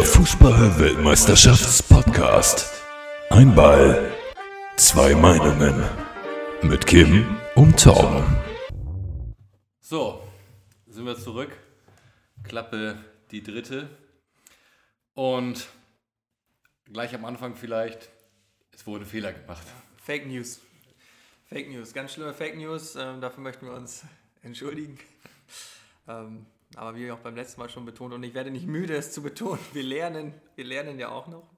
Der 0.00 0.08
Fußball-Weltmeisterschafts-Podcast. 0.08 2.72
Ein 3.28 3.54
Ball, 3.54 4.10
zwei 4.78 5.14
Meinungen. 5.14 5.84
Mit 6.62 6.86
Kim 6.86 7.36
und 7.54 7.78
Tom. 7.78 8.24
So, 9.78 10.26
sind 10.86 11.04
wir 11.04 11.18
zurück. 11.18 11.54
Klappe 12.44 13.04
die 13.30 13.42
dritte. 13.42 13.90
Und 15.12 15.68
gleich 16.90 17.14
am 17.14 17.26
Anfang 17.26 17.54
vielleicht, 17.54 18.08
es 18.72 18.86
wurde 18.86 19.04
Fehler 19.04 19.34
gemacht. 19.34 19.66
Fake 20.02 20.26
News. 20.26 20.60
Fake 21.44 21.68
News, 21.68 21.92
ganz 21.92 22.14
schlimme 22.14 22.32
Fake 22.32 22.56
News. 22.56 22.96
Ähm, 22.96 23.20
dafür 23.20 23.42
möchten 23.42 23.66
wir 23.66 23.74
uns 23.74 24.04
entschuldigen. 24.40 24.98
Ähm, 26.08 26.46
aber 26.76 26.94
wie 26.94 27.10
auch 27.10 27.18
beim 27.18 27.34
letzten 27.34 27.60
Mal 27.60 27.68
schon 27.68 27.84
betont, 27.84 28.14
und 28.14 28.22
ich 28.22 28.34
werde 28.34 28.50
nicht 28.50 28.66
müde, 28.66 28.94
es 28.94 29.12
zu 29.12 29.22
betonen, 29.22 29.60
wir 29.72 29.82
lernen, 29.82 30.34
wir 30.54 30.64
lernen 30.64 30.98
ja 30.98 31.08
auch 31.08 31.26
noch. 31.26 31.50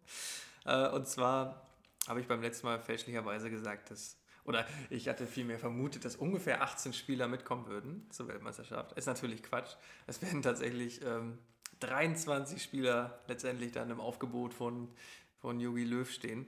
Äh, 0.64 0.88
und 0.88 1.06
zwar 1.06 1.66
habe 2.08 2.20
ich 2.20 2.26
beim 2.26 2.42
letzten 2.42 2.66
Mal 2.66 2.80
fälschlicherweise 2.80 3.50
gesagt, 3.50 3.90
dass, 3.90 4.16
oder 4.44 4.66
ich 4.90 5.08
hatte 5.08 5.26
vielmehr 5.26 5.58
vermutet, 5.58 6.04
dass 6.04 6.16
ungefähr 6.16 6.62
18 6.62 6.92
Spieler 6.92 7.28
mitkommen 7.28 7.66
würden 7.66 8.06
zur 8.10 8.28
Weltmeisterschaft. 8.28 8.92
Ist 8.92 9.06
natürlich 9.06 9.42
Quatsch. 9.42 9.76
Es 10.06 10.22
werden 10.22 10.42
tatsächlich 10.42 11.04
ähm, 11.04 11.38
23 11.80 12.62
Spieler 12.62 13.20
letztendlich 13.28 13.72
dann 13.72 13.90
im 13.90 14.00
Aufgebot 14.00 14.54
von, 14.54 14.88
von 15.38 15.60
Jogi 15.60 15.84
Löw 15.84 16.10
stehen. 16.10 16.46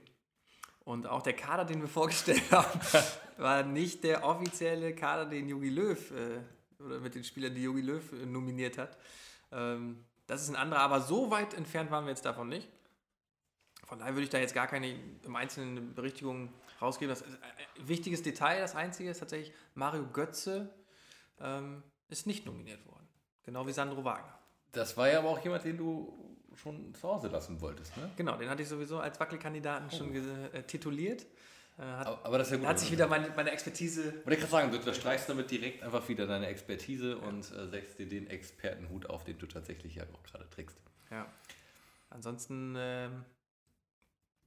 Und 0.83 1.07
auch 1.07 1.21
der 1.21 1.33
Kader, 1.33 1.65
den 1.65 1.81
wir 1.81 1.87
vorgestellt 1.89 2.43
haben, 2.51 2.79
war 3.37 3.63
nicht 3.63 4.03
der 4.03 4.23
offizielle 4.23 4.93
Kader, 4.95 5.25
den 5.25 5.47
Jogi 5.47 5.69
Löw 5.69 6.11
äh, 6.11 6.41
oder 6.79 6.99
mit 6.99 7.15
den 7.15 7.23
Spielern, 7.23 7.53
die 7.53 7.63
Jogi 7.63 7.81
Löw 7.81 8.13
äh, 8.13 8.25
nominiert 8.25 8.77
hat. 8.77 8.97
Ähm, 9.51 10.03
das 10.27 10.41
ist 10.41 10.49
ein 10.49 10.55
anderer, 10.55 10.81
aber 10.81 11.01
so 11.01 11.29
weit 11.31 11.53
entfernt 11.53 11.91
waren 11.91 12.05
wir 12.05 12.11
jetzt 12.11 12.25
davon 12.25 12.49
nicht. 12.49 12.67
Von 13.85 13.99
daher 13.99 14.13
würde 14.13 14.23
ich 14.23 14.29
da 14.29 14.39
jetzt 14.39 14.55
gar 14.55 14.67
keine 14.67 14.99
im 15.23 15.35
Einzelnen 15.35 15.93
Berichtigungen 15.93 16.49
rausgeben. 16.81 17.09
Das 17.09 17.21
ist 17.21 17.37
ein 17.43 17.87
wichtiges 17.87 18.23
Detail, 18.23 18.59
das 18.59 18.75
einzige 18.75 19.11
ist 19.11 19.19
tatsächlich, 19.19 19.53
Mario 19.75 20.07
Götze 20.07 20.73
ähm, 21.39 21.83
ist 22.09 22.25
nicht 22.25 22.45
nominiert 22.45 22.85
worden. 22.87 23.07
Genau 23.43 23.67
wie 23.67 23.73
Sandro 23.73 24.03
Wagner. 24.03 24.39
Das 24.71 24.97
war 24.97 25.09
ja 25.09 25.19
aber 25.19 25.29
auch 25.29 25.43
jemand, 25.43 25.63
den 25.63 25.77
du 25.77 26.37
schon 26.55 26.93
zu 26.95 27.07
Hause 27.07 27.27
lassen 27.27 27.61
wolltest, 27.61 27.95
ne? 27.97 28.09
Genau, 28.15 28.37
den 28.37 28.49
hatte 28.49 28.63
ich 28.63 28.69
sowieso 28.69 28.99
als 28.99 29.19
Wackelkandidaten 29.19 29.91
schon 29.91 30.13
äh, 30.15 30.63
tituliert. 30.63 31.25
Äh, 31.77 31.81
hat, 31.83 32.07
Aber, 32.07 32.25
aber 32.25 32.37
das 32.37 32.47
ist 32.47 32.51
ja 32.51 32.57
gut. 32.57 32.67
hat 32.67 32.79
sich 32.79 32.91
wieder 32.91 33.07
meine, 33.07 33.29
meine 33.35 33.51
Expertise. 33.51 34.13
Wollte 34.23 34.33
ich 34.33 34.39
gerade 34.39 34.51
sagen, 34.51 34.71
du 34.71 34.77
unterstreichst 34.77 35.27
damit 35.27 35.51
direkt 35.51 35.83
einfach 35.83 36.07
wieder 36.07 36.25
deine 36.25 36.47
Expertise 36.47 37.17
und 37.17 37.51
äh, 37.51 37.67
setzt 37.67 37.99
dir 37.99 38.07
den 38.07 38.27
Expertenhut 38.27 39.07
auf, 39.09 39.23
den 39.23 39.37
du 39.37 39.45
tatsächlich 39.45 39.95
ja 39.95 40.03
auch 40.13 40.23
gerade 40.23 40.49
trägst. 40.49 40.77
Ja. 41.11 41.25
Ansonsten 42.09 42.75
ähm, 42.77 43.25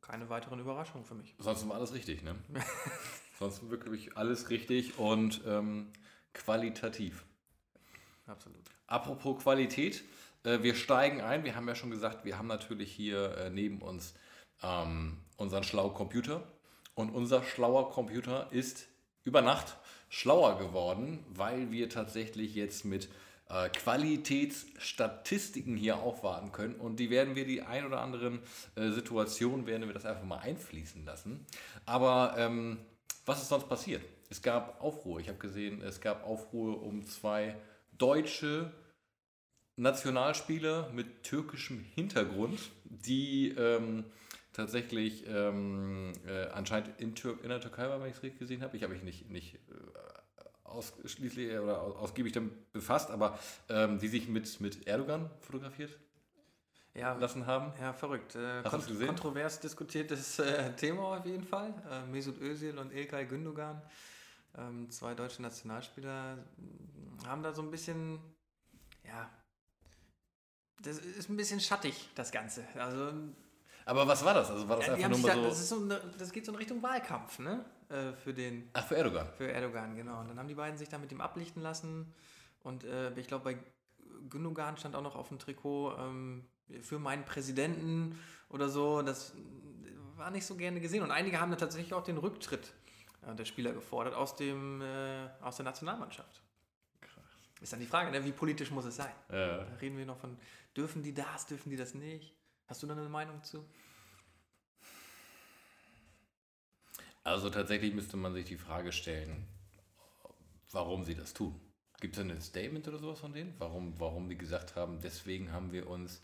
keine 0.00 0.28
weiteren 0.30 0.58
Überraschungen 0.58 1.04
für 1.04 1.14
mich. 1.14 1.34
Sonst 1.38 1.68
war 1.68 1.76
alles 1.76 1.92
richtig, 1.92 2.22
ne? 2.22 2.34
Sonst 3.38 3.68
wirklich 3.68 4.16
alles 4.16 4.48
richtig 4.48 4.98
und 4.98 5.42
ähm, 5.46 5.92
qualitativ. 6.32 7.24
Absolut. 8.26 8.64
Apropos 8.86 9.42
Qualität, 9.42 10.02
äh, 10.44 10.62
wir 10.62 10.74
steigen 10.74 11.20
ein. 11.20 11.44
Wir 11.44 11.54
haben 11.54 11.68
ja 11.68 11.74
schon 11.74 11.90
gesagt, 11.90 12.24
wir 12.24 12.38
haben 12.38 12.46
natürlich 12.46 12.90
hier 12.90 13.36
äh, 13.36 13.50
neben 13.50 13.82
uns 13.82 14.14
ähm, 14.62 15.18
unseren 15.36 15.62
schlauen 15.62 15.94
Computer. 15.94 16.42
Und 16.98 17.10
unser 17.10 17.44
schlauer 17.44 17.90
Computer 17.90 18.48
ist 18.50 18.88
über 19.22 19.40
Nacht 19.40 19.76
schlauer 20.08 20.58
geworden, 20.58 21.24
weil 21.28 21.70
wir 21.70 21.88
tatsächlich 21.88 22.56
jetzt 22.56 22.84
mit 22.84 23.08
äh, 23.48 23.68
Qualitätsstatistiken 23.68 25.76
hier 25.76 25.98
aufwarten 25.98 26.50
können. 26.50 26.74
Und 26.74 26.96
die 26.96 27.08
werden 27.08 27.36
wir 27.36 27.46
die 27.46 27.62
ein 27.62 27.86
oder 27.86 28.00
anderen 28.00 28.40
äh, 28.74 28.90
Situationen, 28.90 29.68
werden 29.68 29.86
wir 29.86 29.94
das 29.94 30.06
einfach 30.06 30.24
mal 30.24 30.38
einfließen 30.38 31.04
lassen. 31.04 31.46
Aber 31.86 32.34
ähm, 32.36 32.78
was 33.26 33.42
ist 33.42 33.50
sonst 33.50 33.68
passiert? 33.68 34.02
Es 34.28 34.42
gab 34.42 34.82
Aufruhr. 34.82 35.20
Ich 35.20 35.28
habe 35.28 35.38
gesehen, 35.38 35.80
es 35.82 36.00
gab 36.00 36.26
Aufruhr 36.26 36.82
um 36.82 37.06
zwei 37.06 37.54
deutsche 37.96 38.72
Nationalspieler 39.76 40.90
mit 40.92 41.22
türkischem 41.22 41.84
Hintergrund, 41.94 42.58
die 42.82 43.50
ähm, 43.50 44.04
tatsächlich 44.52 45.24
ähm, 45.26 46.12
äh, 46.26 46.46
anscheinend 46.48 47.00
in, 47.00 47.14
Tür 47.14 47.38
in 47.42 47.48
der 47.50 47.60
Türkei 47.60 47.88
waren, 47.88 48.00
wenn 48.02 48.10
ich 48.10 48.16
es 48.16 48.22
richtig 48.22 48.40
gesehen 48.40 48.62
habe. 48.62 48.76
Ich 48.76 48.82
habe 48.82 48.92
mich 48.94 49.02
nicht, 49.02 49.30
nicht 49.30 49.54
äh, 49.54 49.58
ausschließlich 50.64 51.50
oder 51.58 51.80
aus- 51.82 51.96
ausgiebig 51.96 52.32
damit 52.32 52.72
befasst, 52.72 53.10
aber 53.10 53.38
ähm, 53.68 53.98
die 53.98 54.08
sich 54.08 54.28
mit, 54.28 54.60
mit 54.60 54.86
Erdogan 54.86 55.30
fotografiert 55.40 55.98
Ja, 56.94 57.14
lassen 57.14 57.46
haben. 57.46 57.72
ja 57.80 57.92
verrückt. 57.92 58.34
Äh, 58.34 58.62
Hast 58.64 58.70
kont 58.70 58.86
gesehen? 58.86 59.06
kontrovers 59.08 59.60
diskutiertes 59.60 60.38
äh, 60.40 60.72
Thema 60.76 61.18
auf 61.18 61.26
jeden 61.26 61.44
Fall. 61.44 61.72
Äh, 61.90 62.06
Mesut 62.06 62.40
Özil 62.40 62.78
und 62.78 62.92
Ilkay 62.92 63.26
Gündogan, 63.26 63.80
ähm, 64.56 64.90
zwei 64.90 65.14
deutsche 65.14 65.40
Nationalspieler, 65.42 66.36
mh, 66.36 67.28
haben 67.28 67.42
da 67.42 67.52
so 67.52 67.62
ein 67.62 67.70
bisschen, 67.70 68.18
ja, 69.06 69.30
das 70.82 70.98
ist 70.98 71.28
ein 71.28 71.36
bisschen 71.36 71.60
schattig, 71.60 72.08
das 72.14 72.30
Ganze. 72.30 72.64
Also, 72.76 73.12
Aber 73.88 74.06
was 74.06 74.22
war 74.22 74.34
das? 74.34 74.50
Also 74.50 74.68
war 74.68 74.76
das 74.76 74.86
ja, 74.86 74.94
einfach 74.94 75.08
nur 75.08 75.18
mal 75.20 75.28
da, 75.28 75.34
so. 75.34 75.42
das, 75.44 75.60
ist 75.60 75.68
so 75.70 75.80
eine, 75.80 76.00
das 76.18 76.30
geht 76.30 76.44
so 76.44 76.52
in 76.52 76.58
Richtung 76.58 76.82
Wahlkampf, 76.82 77.38
ne? 77.38 77.64
Äh, 77.88 78.12
für 78.12 78.34
den 78.34 78.68
Ach, 78.74 78.86
für 78.86 78.96
Erdogan. 78.96 79.26
Für 79.38 79.50
Erdogan, 79.50 79.96
genau. 79.96 80.20
Und 80.20 80.28
dann 80.28 80.38
haben 80.38 80.48
die 80.48 80.54
beiden 80.54 80.76
sich 80.76 80.90
da 80.90 80.98
mit 80.98 81.10
ihm 81.10 81.22
ablichten 81.22 81.62
lassen. 81.62 82.12
Und 82.62 82.84
äh, 82.84 83.18
ich 83.18 83.28
glaube, 83.28 83.44
bei 83.44 83.58
Gündogan 84.28 84.76
stand 84.76 84.94
auch 84.94 85.02
noch 85.02 85.16
auf 85.16 85.28
dem 85.28 85.38
Trikot 85.38 85.94
ähm, 85.98 86.44
für 86.82 86.98
meinen 86.98 87.24
Präsidenten 87.24 88.18
oder 88.50 88.68
so. 88.68 89.00
Das 89.00 89.32
war 90.16 90.30
nicht 90.30 90.44
so 90.44 90.54
gerne 90.54 90.80
gesehen. 90.80 91.02
Und 91.02 91.10
einige 91.10 91.40
haben 91.40 91.50
dann 91.50 91.58
tatsächlich 91.58 91.94
auch 91.94 92.04
den 92.04 92.18
Rücktritt 92.18 92.74
äh, 93.26 93.34
der 93.34 93.46
Spieler 93.46 93.72
gefordert 93.72 94.12
aus, 94.12 94.36
dem, 94.36 94.82
äh, 94.82 95.28
aus 95.40 95.56
der 95.56 95.64
Nationalmannschaft. 95.64 96.42
Ist 97.62 97.72
dann 97.72 97.80
die 97.80 97.86
Frage, 97.86 98.10
ne? 98.10 98.22
wie 98.22 98.32
politisch 98.32 98.70
muss 98.70 98.84
es 98.84 98.96
sein? 98.96 99.12
Ja. 99.32 99.64
Da 99.64 99.74
reden 99.80 99.96
wir 99.96 100.06
noch 100.06 100.18
von, 100.18 100.36
dürfen 100.76 101.02
die 101.02 101.14
das, 101.14 101.46
dürfen 101.46 101.70
die 101.70 101.76
das 101.76 101.94
nicht? 101.94 102.37
Hast 102.68 102.82
du 102.82 102.86
da 102.86 102.92
eine 102.92 103.08
Meinung 103.08 103.42
zu? 103.42 103.64
Also 107.24 107.48
tatsächlich 107.50 107.94
müsste 107.94 108.16
man 108.16 108.34
sich 108.34 108.44
die 108.44 108.58
Frage 108.58 108.92
stellen, 108.92 109.48
warum 110.72 111.04
sie 111.04 111.14
das 111.14 111.32
tun. 111.32 111.58
Gibt 112.00 112.16
es 112.16 112.22
ein 112.22 112.40
Statement 112.40 112.86
oder 112.86 112.98
sowas 112.98 113.20
von 113.20 113.32
denen? 113.32 113.54
Warum, 113.58 113.98
warum 113.98 114.28
die 114.28 114.36
gesagt 114.36 114.76
haben, 114.76 115.00
deswegen 115.00 115.50
haben 115.52 115.72
wir 115.72 115.88
uns 115.88 116.22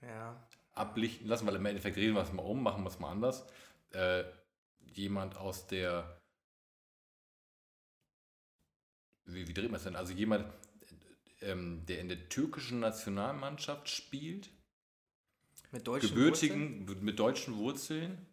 Ja. 0.00 0.36
ablichten 0.72 1.28
lassen, 1.28 1.46
weil 1.46 1.56
im 1.56 1.66
Endeffekt 1.66 1.96
drehen 1.96 2.14
wir 2.14 2.22
es 2.22 2.32
mal 2.32 2.42
um, 2.42 2.62
machen 2.62 2.82
wir 2.84 2.90
es 2.90 2.98
mal 2.98 3.10
anders. 3.10 3.46
Äh, 3.90 4.24
jemand 4.80 5.36
aus 5.36 5.66
der. 5.66 6.18
Wie, 9.26 9.46
wie 9.46 9.54
dreht 9.54 9.70
man 9.70 9.76
es 9.76 9.84
denn? 9.84 9.96
Also 9.96 10.12
jemand, 10.12 10.46
äh, 11.40 11.52
ähm, 11.52 11.84
der 11.86 12.00
in 12.00 12.08
der 12.08 12.28
türkischen 12.28 12.80
Nationalmannschaft 12.80 13.88
spielt, 13.88 14.50
Mit 15.72 15.86
deutschen 15.86 16.16
Wurzeln? 16.16 16.78
gebürtigen, 16.80 17.04
mit 17.04 17.18
deutschen 17.18 17.56
Wurzeln, 17.56 18.26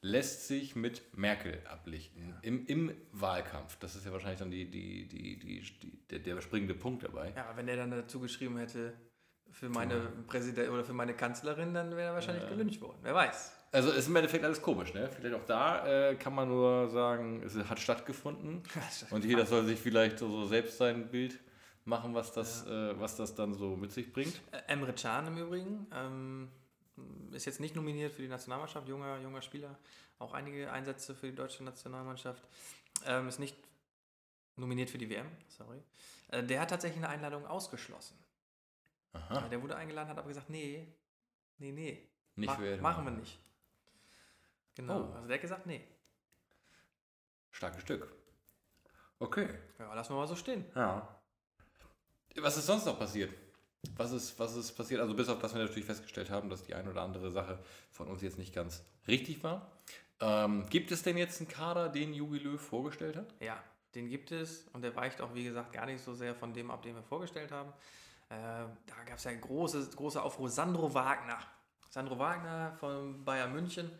lässt 0.00 0.46
sich 0.46 0.76
mit 0.76 1.16
Merkel 1.16 1.60
ablichten. 1.66 2.34
Im, 2.42 2.66
Im 2.66 2.92
Wahlkampf. 3.12 3.76
Das 3.78 3.96
ist 3.96 4.06
ja 4.06 4.12
wahrscheinlich 4.12 4.38
dann 4.38 4.50
die, 4.50 4.70
die, 4.70 5.06
die, 5.08 5.38
die, 5.38 5.60
die, 5.60 6.06
der, 6.08 6.18
der 6.20 6.40
springende 6.40 6.74
Punkt 6.74 7.02
dabei. 7.04 7.32
Ja, 7.36 7.52
wenn 7.56 7.68
er 7.68 7.76
dann 7.76 7.90
dazu 7.90 8.20
geschrieben 8.20 8.56
hätte, 8.58 8.94
für 9.50 9.68
meine 9.68 10.12
Präsident 10.26 10.70
oder 10.70 10.84
für 10.84 10.92
meine 10.92 11.14
Kanzlerin, 11.14 11.72
dann 11.72 11.90
wäre 11.90 12.08
er 12.08 12.14
wahrscheinlich 12.14 12.46
gelyncht 12.48 12.80
worden. 12.80 12.98
Wer 13.02 13.14
weiß. 13.14 13.52
Also 13.72 13.90
ist 13.90 14.08
im 14.08 14.16
Endeffekt 14.16 14.44
alles 14.44 14.62
komisch, 14.62 14.94
ne? 14.94 15.08
Vielleicht 15.10 15.34
auch 15.34 15.44
da 15.44 16.10
äh, 16.10 16.14
kann 16.16 16.34
man 16.34 16.48
nur 16.48 16.88
sagen, 16.88 17.42
es 17.44 17.56
hat 17.56 17.80
stattgefunden. 17.80 18.62
Und 19.10 19.24
jeder 19.24 19.44
soll 19.46 19.64
sich 19.64 19.78
vielleicht 19.78 20.18
so, 20.18 20.28
so 20.28 20.46
selbst 20.46 20.78
sein 20.78 21.08
Bild 21.08 21.38
machen, 21.84 22.14
was 22.14 22.32
das, 22.32 22.66
äh, 22.66 22.98
was 22.98 23.16
das 23.16 23.34
dann 23.34 23.54
so 23.54 23.76
mit 23.76 23.92
sich 23.92 24.12
bringt. 24.12 24.40
Äh, 24.52 24.72
Emre 24.72 24.92
Can 24.92 25.26
im 25.26 25.38
Übrigen 25.38 25.86
ähm, 25.94 26.48
ist 27.32 27.44
jetzt 27.44 27.60
nicht 27.60 27.74
nominiert 27.76 28.12
für 28.12 28.22
die 28.22 28.28
Nationalmannschaft, 28.28 28.88
junger, 28.88 29.18
junger 29.18 29.42
Spieler. 29.42 29.78
Auch 30.18 30.32
einige 30.32 30.72
Einsätze 30.72 31.14
für 31.14 31.26
die 31.28 31.34
deutsche 31.34 31.62
Nationalmannschaft. 31.64 32.42
Ähm, 33.04 33.28
ist 33.28 33.38
nicht 33.38 33.56
nominiert 34.56 34.88
für 34.90 34.98
die 34.98 35.08
WM, 35.10 35.30
sorry. 35.48 35.82
Äh, 36.28 36.42
der 36.42 36.60
hat 36.60 36.70
tatsächlich 36.70 37.04
eine 37.04 37.10
Einladung 37.12 37.46
ausgeschlossen. 37.46 38.18
Aha. 39.12 39.48
Der 39.48 39.60
wurde 39.62 39.76
eingeladen, 39.76 40.08
hat 40.08 40.18
aber 40.18 40.28
gesagt, 40.28 40.48
nee, 40.50 40.86
nee, 41.58 41.72
nee. 41.72 42.08
Nicht 42.36 42.48
ma- 42.48 42.56
für 42.56 42.64
Erdogan. 42.66 42.82
machen 42.82 43.04
wir 43.04 43.10
nicht. 43.12 43.38
Genau. 44.74 45.08
Oh. 45.10 45.14
Also 45.14 45.26
der 45.28 45.34
hat 45.36 45.42
gesagt, 45.42 45.66
nee. 45.66 45.86
Starkes 47.50 47.82
Stück. 47.82 48.12
Okay. 49.18 49.48
Ja, 49.78 49.92
lassen 49.94 50.12
wir 50.12 50.16
mal 50.16 50.26
so 50.28 50.36
stehen. 50.36 50.64
Ja. 50.74 51.20
Was 52.38 52.56
ist 52.58 52.66
sonst 52.66 52.84
noch 52.84 52.98
passiert? 52.98 53.32
Was 53.96 54.12
ist, 54.12 54.38
was 54.38 54.56
ist 54.56 54.72
passiert? 54.72 55.00
Also 55.00 55.14
bis 55.14 55.28
auf 55.28 55.38
das 55.38 55.54
wir 55.54 55.62
natürlich 55.62 55.84
festgestellt 55.84 56.30
haben, 56.30 56.50
dass 56.50 56.62
die 56.62 56.74
eine 56.74 56.90
oder 56.90 57.02
andere 57.02 57.30
Sache 57.30 57.58
von 57.90 58.08
uns 58.08 58.22
jetzt 58.22 58.38
nicht 58.38 58.54
ganz 58.54 58.84
richtig 59.06 59.42
war. 59.42 59.70
Ähm, 60.20 60.66
gibt 60.70 60.90
es 60.90 61.02
denn 61.02 61.16
jetzt 61.16 61.40
einen 61.40 61.48
Kader, 61.48 61.88
den 61.88 62.14
Jogi 62.14 62.38
Löw 62.38 62.60
vorgestellt 62.60 63.16
hat? 63.16 63.34
Ja, 63.40 63.62
den 63.94 64.08
gibt 64.08 64.32
es 64.32 64.66
und 64.72 64.82
der 64.82 64.94
weicht 64.96 65.20
auch, 65.20 65.34
wie 65.34 65.44
gesagt, 65.44 65.72
gar 65.72 65.86
nicht 65.86 66.02
so 66.02 66.14
sehr 66.14 66.34
von 66.34 66.52
dem 66.52 66.70
ab, 66.70 66.82
den 66.82 66.94
wir 66.94 67.02
vorgestellt 67.02 67.52
haben. 67.52 67.70
Äh, 68.28 68.34
da 68.86 69.04
gab 69.06 69.18
es 69.18 69.24
ja 69.24 69.30
ein 69.30 69.40
großes, 69.40 69.94
großer 69.94 70.22
Aufruhr. 70.22 70.48
Sandro 70.48 70.92
Wagner. 70.92 71.38
Sandro 71.90 72.18
Wagner 72.18 72.72
von 72.78 73.24
Bayern 73.24 73.52
München 73.52 73.90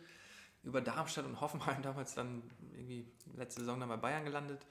über 0.63 0.81
Darmstadt 0.81 1.25
und 1.25 1.39
Hoffenheim 1.39 1.81
damals 1.83 2.13
dann 2.13 2.43
irgendwie 2.73 3.05
letzte 3.35 3.61
Saison 3.61 3.79
dann 3.79 3.89
bei 3.89 3.97
Bayern 3.97 4.25
gelandet. 4.25 4.65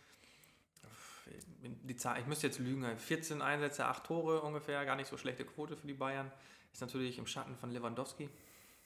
Die 1.62 1.96
Zahl, 1.96 2.20
ich 2.20 2.26
müsste 2.26 2.46
jetzt 2.46 2.58
lügen, 2.58 2.96
14 2.96 3.42
Einsätze, 3.42 3.86
8 3.86 4.04
Tore 4.04 4.42
ungefähr, 4.42 4.84
gar 4.84 4.96
nicht 4.96 5.08
so 5.08 5.16
schlechte 5.16 5.44
Quote 5.44 5.76
für 5.76 5.86
die 5.86 5.94
Bayern. 5.94 6.30
Ist 6.72 6.80
natürlich 6.80 7.18
im 7.18 7.26
Schatten 7.26 7.56
von 7.56 7.70
Lewandowski. 7.70 8.28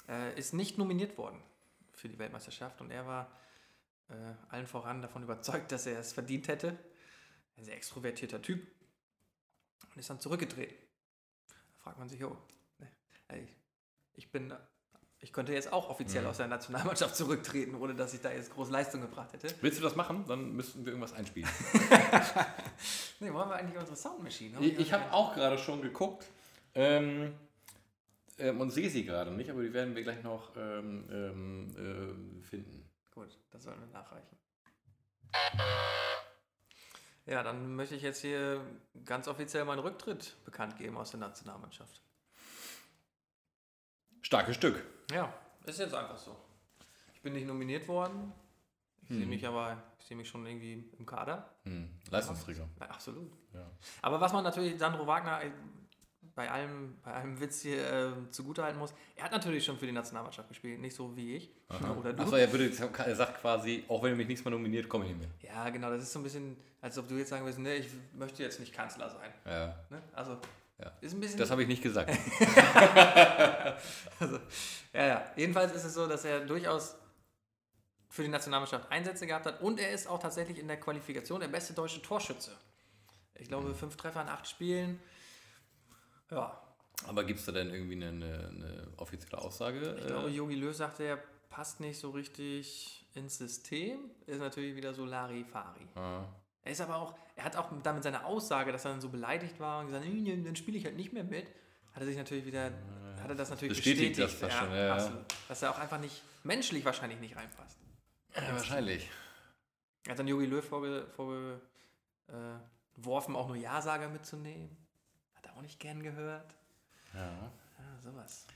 Äh, 0.09 0.39
ist 0.39 0.55
nicht 0.55 0.79
nominiert 0.79 1.19
worden 1.19 1.43
für 1.93 2.09
die 2.09 2.19
Weltmeisterschaft 2.19 2.81
und 2.81 2.91
er 2.91 3.07
war 3.07 3.31
äh, 4.09 4.15
allen 4.49 4.67
voran 4.67 5.03
davon 5.03 5.23
überzeugt, 5.25 5.73
dass 5.73 5.87
er 5.87 5.99
es 6.01 6.13
verdient 6.13 6.49
hätte. 6.49 6.79
Ein 7.57 7.65
sehr 7.65 7.77
extrovertierter 7.77 8.41
Typ 8.41 8.67
und 9.91 9.99
ist 9.99 10.09
dann 10.09 10.21
zurückgetreten. 10.21 10.77
Da 11.49 11.83
fragt 11.83 11.99
man 11.99 12.09
sich, 12.09 12.25
oh, 12.25 12.37
ne, 12.79 12.89
ey, 13.29 13.47
ich 14.15 14.31
bin, 14.31 14.55
ich 15.23 15.33
könnte 15.33 15.53
jetzt 15.53 15.73
auch 15.73 15.91
offiziell 15.91 16.27
aus 16.27 16.39
der 16.39 16.47
Nationalmannschaft 16.49 17.15
zurücktreten, 17.15 17.75
ohne 17.75 17.95
dass 17.95 18.15
ich 18.15 18.21
da 18.21 18.31
jetzt 18.33 18.53
große 18.55 18.73
Leistung 18.73 19.03
gebracht 19.03 19.33
hätte. 19.33 19.55
Willst 19.61 19.79
du 19.79 19.83
das 19.83 19.95
machen? 19.95 20.25
Dann 20.27 20.57
müssten 20.57 20.85
wir 20.85 20.93
irgendwas 20.93 21.13
einspielen. 21.13 21.49
Nee, 23.23 23.31
wollen 23.35 23.51
wir 23.51 23.57
eigentlich 23.57 23.79
unsere 23.79 23.99
Soundmaschine? 23.99 24.57
Ich, 24.61 24.79
ich 24.79 24.93
habe 24.95 25.13
auch 25.13 25.35
gerade 25.35 25.59
schon 25.59 25.83
geguckt 25.83 26.27
ähm, 26.75 27.35
ähm, 28.39 28.59
und 28.59 28.71
sehe 28.71 28.89
sie 28.89 29.05
gerade 29.05 29.31
nicht, 29.31 29.51
aber 29.51 29.63
die 29.63 29.75
werden 29.75 29.95
wir 29.95 30.03
gleich 30.03 30.23
noch 30.23 30.57
ähm, 30.57 31.07
ähm, 31.13 31.75
ähm, 31.77 32.43
finden. 32.43 32.89
Gut, 33.15 33.29
das 33.51 33.65
sollen 33.65 33.79
wir 33.79 33.89
nachreichen. 33.89 34.39
Ja, 37.27 37.43
dann 37.43 37.77
möchte 37.77 37.95
ich 37.95 38.03
jetzt 38.03 38.23
hier 38.23 38.65
ganz 39.05 39.29
offiziell 39.29 39.67
meinen 39.67 39.81
Rücktritt 39.81 40.37
bekannt 40.47 40.79
geben 40.79 40.97
aus 40.97 41.11
der 41.11 41.21
Nationalmannschaft. 41.21 42.01
Starkes 44.31 44.55
Stück. 44.55 44.81
Ja, 45.11 45.35
ist 45.67 45.81
jetzt 45.81 45.93
einfach 45.93 46.17
so. 46.17 46.37
Ich 47.13 47.21
bin 47.21 47.33
nicht 47.33 47.49
nominiert 47.49 47.89
worden. 47.89 48.33
Ich 49.03 49.17
sehe 49.17 49.27
mich 49.27 49.45
aber, 49.45 49.83
ich 49.99 50.07
sehe 50.07 50.17
mich 50.17 50.29
schon 50.29 50.47
irgendwie 50.47 50.89
im 50.97 51.05
Kader. 51.05 51.51
Hm. 51.65 51.89
Leistungsträger. 52.09 52.69
Ja, 52.79 52.87
absolut. 52.87 53.33
Ja. 53.53 53.69
Aber 54.03 54.21
was 54.21 54.33
man 54.33 54.45
natürlich 54.45 54.79
Sandro 54.79 55.05
Wagner 55.05 55.43
äh, 55.43 55.51
bei 56.37 56.49
allem, 56.49 56.97
bei 57.03 57.13
allem 57.13 57.41
Witz 57.41 57.63
hier 57.63 57.93
äh, 57.93 58.31
zugutehalten 58.31 58.79
muss, 58.79 58.95
er 59.17 59.25
hat 59.25 59.33
natürlich 59.33 59.65
schon 59.65 59.77
für 59.77 59.87
die 59.87 59.93
Nationalmannschaft 59.93 60.49
gespielt, 60.49 60.81
nicht 60.81 60.95
so 60.95 61.17
wie 61.17 61.35
ich 61.35 61.51
oder 61.99 62.13
du. 62.13 62.23
Achso, 62.23 62.37
er, 62.37 62.53
würde, 62.53 62.71
er 63.05 63.17
sagt 63.17 63.41
quasi, 63.41 63.83
auch 63.89 64.01
wenn 64.05 64.13
du 64.13 64.17
mich 64.17 64.29
nichts 64.29 64.45
mehr 64.45 64.53
nominiert, 64.53 64.89
komme 64.89 65.07
ich 65.07 65.11
nicht 65.11 65.23
mehr. 65.23 65.53
Ja, 65.53 65.69
genau, 65.71 65.91
das 65.91 66.03
ist 66.03 66.13
so 66.13 66.21
ein 66.21 66.23
bisschen, 66.23 66.57
als 66.81 66.97
ob 66.99 67.09
du 67.09 67.17
jetzt 67.17 67.31
sagen 67.31 67.43
würdest, 67.43 67.59
ne, 67.59 67.75
ich 67.75 67.89
möchte 68.13 68.45
jetzt 68.45 68.61
nicht 68.61 68.73
Kanzler 68.73 69.11
sein. 69.11 69.33
Ja. 69.45 69.75
Ne? 69.91 70.01
Also, 70.13 70.39
Ja. 70.83 70.93
ist 71.01 71.13
ein 71.13 71.21
bisschen. 71.21 71.39
Das 71.39 71.51
habe 71.51 71.63
ich 71.63 71.69
nicht 71.69 71.83
gesagt. 71.83 72.11
also, 74.21 74.39
ja, 74.93 75.07
ja. 75.07 75.25
Jedenfalls 75.37 75.73
ist 75.73 75.85
es 75.85 75.95
so, 75.95 76.07
dass 76.07 76.25
er 76.25 76.41
durchaus 76.47 76.97
für 78.09 78.23
die 78.23 78.29
Nationalmannschaft 78.29 78.91
Einsätze 78.91 79.27
gehabt 79.27 79.47
hat 79.47 79.61
und 79.61 79.79
er 79.79 79.93
ist 79.93 80.07
auch 80.09 80.19
tatsächlich 80.19 80.59
in 80.59 80.69
der 80.69 80.81
Qualifikation 80.81 81.41
der 81.41 81.49
beste 81.49 81.75
deutsche 81.75 82.03
Torschütze. 82.03 82.57
Ich 83.35 83.49
glaube, 83.49 83.75
fünf 83.75 83.97
Treffer 83.97 84.23
in 84.23 84.29
acht 84.29 84.49
Spielen. 84.49 85.01
Ja, 86.31 86.61
Aber 87.07 87.25
gibt 87.25 87.41
es 87.41 87.47
da 87.47 87.53
denn 87.53 87.71
irgendwie 87.73 87.95
eine, 87.95 88.09
eine, 88.09 88.49
eine 88.49 88.89
offizielle 88.97 89.39
Aussage? 89.39 89.97
ich 89.99 90.07
glaube, 90.07 90.29
Jogi 90.29 90.55
Löw 90.55 90.75
sagte, 90.75 91.05
er 91.05 91.19
passt 91.49 91.81
nicht 91.81 91.99
so 91.99 92.11
richtig 92.11 93.07
ins 93.15 93.39
System. 93.39 94.11
Ist 94.27 94.39
natürlich 94.39 94.77
wieder 94.77 94.95
so 94.95 95.05
Larifari. 95.05 95.87
ah. 95.95 96.25
Er 96.63 96.73
ist 96.73 96.81
aber 96.81 96.97
auch, 96.97 97.15
er 97.37 97.45
hat 97.45 97.57
auch 97.57 97.71
damit 97.83 98.03
seine 98.03 98.25
Aussage, 98.25 98.71
dass 98.73 98.85
er 98.85 98.93
dann 98.93 99.01
so 99.01 99.09
beleidigt 99.09 99.59
war 99.61 99.81
und 99.81 99.87
gesagt, 99.87 100.05
"Nee, 100.05 100.43
dann 100.45 100.57
spiele 100.57 100.77
ich 100.77 100.85
halt 100.85 100.97
nicht 100.97 101.13
mehr 101.13 101.25
mit, 101.25 101.47
hat 101.93 102.03
er 102.03 102.07
sich 102.07 102.17
natürlich 102.17 102.45
wieder, 102.45 102.71
hat 103.21 103.29
er 103.29 103.35
das 103.35 103.51
natürlich 103.51 103.77
Bestätigt 103.77 104.17
bestätigt. 104.17 104.43
das 104.43 104.51
fast 104.51 104.59
schon, 104.59 104.71
ja, 104.71 104.87
ja. 104.87 104.95
absolut. 104.95 105.25
Dass 105.49 105.63
er 105.63 105.71
auch 105.71 105.79
einfach 105.79 106.01
nicht, 106.01 106.23
menschlich 106.45 106.85
wahrscheinlich 106.85 107.21
nicht 107.21 107.37
reinpasst. 107.37 107.79
ja, 108.37 108.53
wahrscheinlich. 108.53 109.09
Er 110.07 110.13
hat 110.13 110.19
dann 110.19 110.29
Jogi 110.29 110.47
Löw 110.47 110.65
vorgeworfen, 110.65 111.11
vorge, 111.15 111.61
äh, 112.29 113.35
auch 113.35 113.49
nur 113.49 113.57
Ja-Sager 113.57 114.09
mitzunehmen. 114.09 114.77
Hat 115.35 115.47
er 115.47 115.57
auch 115.57 115.63
nicht 115.63 115.79
gern 115.81 116.03
gehört. 116.03 116.55
Ja. 117.15 117.51
Ja, 117.79 117.99
sowas. 118.03 118.47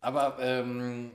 Aber, 0.00 0.38
ähm, 0.40 1.12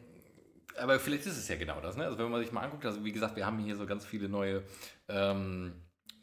aber 0.77 0.99
vielleicht 0.99 1.25
ist 1.25 1.37
es 1.37 1.47
ja 1.47 1.55
genau 1.55 1.79
das. 1.81 1.95
Ne? 1.95 2.05
Also 2.05 2.17
wenn 2.17 2.29
man 2.29 2.41
sich 2.41 2.51
mal 2.51 2.61
anguckt, 2.61 2.85
also 2.85 3.03
wie 3.03 3.11
gesagt, 3.11 3.35
wir 3.35 3.45
haben 3.45 3.59
hier 3.59 3.75
so 3.75 3.85
ganz 3.85 4.05
viele 4.05 4.29
neue 4.29 4.63
ähm, 5.07 5.73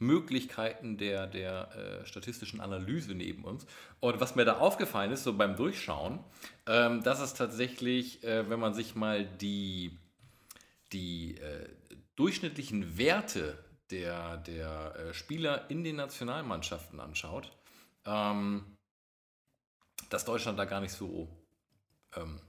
Möglichkeiten 0.03 0.99
der, 0.99 1.27
der 1.27 2.03
äh, 2.03 2.07
statistischen 2.07 2.61
Analyse 2.61 3.15
neben 3.15 3.45
uns. 3.45 3.67
Und 4.01 4.21
was 4.21 4.35
mir 4.35 4.45
da 4.45 4.59
aufgefallen 4.59 5.13
ist, 5.13 5.25
so 5.25 5.33
beim 5.33 5.57
Durchschauen, 5.57 6.21
ähm, 6.67 7.03
dass 7.03 7.21
es 7.21 7.35
tatsächlich, 7.35 8.23
äh, 8.25 8.49
wenn 8.51 8.61
man 8.61 8.75
sich 8.75 8.95
mal 8.95 9.25
die, 9.25 9.99
die 10.93 11.39
äh, 11.39 11.69
durchschnittlichen 12.17 12.99
Werte 12.99 13.59
der, 13.91 14.39
der 14.39 14.97
äh, 14.97 15.15
Spieler 15.15 15.71
in 15.71 15.85
den 15.85 15.97
Nationalmannschaften 15.97 17.01
anschaut, 17.01 17.53
ähm, 18.05 18.77
dass 20.11 20.25
Deutschland 20.25 20.59
da 20.59 20.65
gar 20.65 20.81
nicht 20.81 20.93
so 20.93 21.29
ähm, 22.17 22.41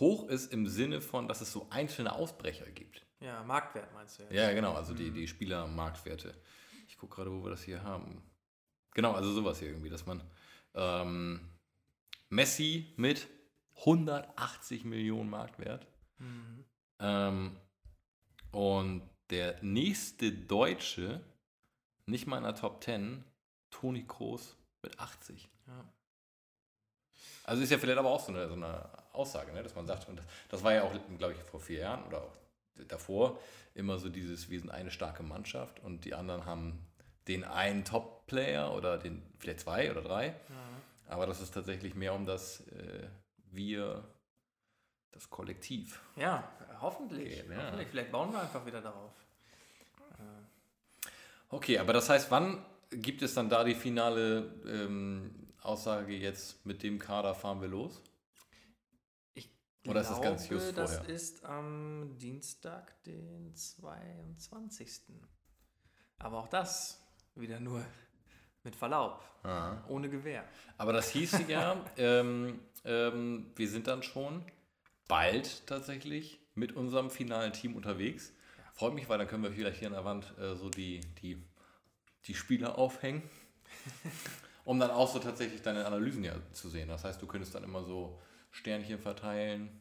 hoch 0.00 0.28
ist 0.28 0.52
im 0.52 0.66
Sinne 0.66 1.00
von, 1.00 1.28
dass 1.28 1.40
es 1.40 1.52
so 1.52 1.68
einzelne 1.70 2.14
Ausbrecher 2.14 2.70
gibt. 2.70 3.06
Ja, 3.20 3.42
Marktwert 3.42 3.92
meinst 3.92 4.18
du 4.18 4.22
jetzt? 4.24 4.32
Ja, 4.32 4.52
genau, 4.52 4.74
also 4.74 4.94
die, 4.94 5.10
die 5.10 5.28
Spielermarktwerte. 5.28 6.34
Ich 6.88 6.96
gucke 6.96 7.16
gerade, 7.16 7.30
wo 7.30 7.44
wir 7.44 7.50
das 7.50 7.62
hier 7.62 7.82
haben. 7.82 8.22
Genau, 8.94 9.12
also 9.12 9.32
sowas 9.32 9.58
hier 9.58 9.68
irgendwie, 9.68 9.90
dass 9.90 10.06
man 10.06 10.22
ähm, 10.74 11.48
Messi 12.30 12.92
mit 12.96 13.28
180 13.76 14.84
Millionen 14.84 15.30
Marktwert 15.30 15.86
Mhm. 16.18 16.64
ähm, 16.98 17.56
und 18.52 19.08
der 19.30 19.62
nächste 19.62 20.30
Deutsche, 20.32 21.22
nicht 22.04 22.26
mal 22.26 22.36
in 22.36 22.42
der 22.44 22.54
Top 22.54 22.84
10, 22.84 23.24
Toni 23.70 24.04
Kroos 24.06 24.56
mit 24.82 24.98
80. 25.00 25.48
Ja. 25.66 25.84
Also 27.44 27.62
ist 27.62 27.70
ja 27.70 27.78
vielleicht 27.78 27.98
aber 27.98 28.10
auch 28.10 28.20
so 28.20 28.32
eine, 28.32 28.48
so 28.48 28.54
eine 28.54 28.90
Aussage, 29.14 29.52
ne? 29.52 29.62
dass 29.62 29.74
man 29.74 29.86
sagt, 29.86 30.08
und 30.08 30.16
das, 30.16 30.26
das 30.50 30.62
war 30.62 30.74
ja 30.74 30.82
auch, 30.82 30.92
glaube 31.16 31.32
ich, 31.32 31.40
vor 31.44 31.60
vier 31.60 31.80
Jahren 31.80 32.04
oder 32.04 32.22
auch 32.22 32.36
davor 32.88 33.38
immer 33.74 33.98
so 33.98 34.08
dieses, 34.08 34.50
wir 34.50 34.58
sind 34.58 34.70
eine 34.70 34.90
starke 34.90 35.22
Mannschaft 35.22 35.80
und 35.80 36.04
die 36.04 36.14
anderen 36.14 36.44
haben 36.44 36.86
den 37.28 37.44
einen 37.44 37.84
Top-Player 37.84 38.74
oder 38.74 38.98
den 38.98 39.22
vielleicht 39.38 39.60
zwei 39.60 39.90
oder 39.90 40.02
drei. 40.02 40.34
Aber 41.08 41.26
das 41.26 41.40
ist 41.40 41.52
tatsächlich 41.52 41.94
mehr 41.94 42.14
um 42.14 42.26
das 42.26 42.60
äh, 42.68 43.06
Wir, 43.52 44.04
das 45.12 45.28
Kollektiv. 45.28 46.00
Ja, 46.16 46.48
hoffentlich. 46.80 47.40
Okay, 47.40 47.52
ja. 47.52 47.62
hoffentlich. 47.64 47.88
Vielleicht 47.88 48.12
bauen 48.12 48.32
wir 48.32 48.40
einfach 48.40 48.64
wieder 48.64 48.80
darauf. 48.80 49.12
Okay, 51.48 51.78
aber 51.78 51.92
das 51.92 52.08
heißt, 52.08 52.30
wann 52.30 52.64
gibt 52.90 53.22
es 53.22 53.34
dann 53.34 53.48
da 53.48 53.64
die 53.64 53.74
finale 53.74 54.52
ähm, 54.66 55.34
Aussage 55.62 56.14
jetzt, 56.14 56.64
mit 56.64 56.82
dem 56.82 56.98
Kader 57.00 57.34
fahren 57.34 57.60
wir 57.60 57.68
los? 57.68 58.00
Oder 59.86 60.02
ist 60.02 60.10
das 60.10 60.20
ganz 60.20 60.48
just 60.48 60.76
das 60.76 60.96
vorher? 60.96 61.14
ist 61.14 61.44
am 61.44 62.18
Dienstag, 62.18 63.02
den 63.04 63.54
22. 63.54 64.90
Aber 66.18 66.38
auch 66.38 66.48
das 66.48 67.02
wieder 67.34 67.60
nur 67.60 67.82
mit 68.62 68.76
Verlaub, 68.76 69.24
ohne 69.88 70.10
Gewehr. 70.10 70.44
Aber 70.76 70.92
das 70.92 71.10
hieß 71.10 71.48
ja, 71.48 71.82
ähm, 71.96 72.60
ähm, 72.84 73.52
wir 73.56 73.68
sind 73.68 73.86
dann 73.86 74.02
schon 74.02 74.44
bald 75.08 75.66
tatsächlich 75.66 76.40
mit 76.54 76.72
unserem 76.72 77.10
finalen 77.10 77.52
Team 77.54 77.74
unterwegs. 77.74 78.34
Freut 78.74 78.94
mich, 78.94 79.08
weil 79.08 79.18
dann 79.18 79.28
können 79.28 79.42
wir 79.42 79.52
vielleicht 79.52 79.78
hier 79.78 79.88
an 79.88 79.94
der 79.94 80.04
Wand 80.04 80.34
äh, 80.38 80.54
so 80.56 80.68
die, 80.68 81.00
die, 81.22 81.42
die 82.26 82.34
Spieler 82.34 82.76
aufhängen. 82.76 83.22
um 84.64 84.78
dann 84.78 84.90
auch 84.90 85.12
so 85.12 85.18
tatsächlich 85.18 85.62
deine 85.62 85.86
Analysen 85.86 86.24
ja 86.24 86.34
zu 86.52 86.68
sehen. 86.68 86.88
Das 86.88 87.04
heißt, 87.04 87.20
du 87.20 87.26
könntest 87.26 87.54
dann 87.54 87.64
immer 87.64 87.82
so 87.82 88.20
Sternchen 88.50 88.98
verteilen, 88.98 89.80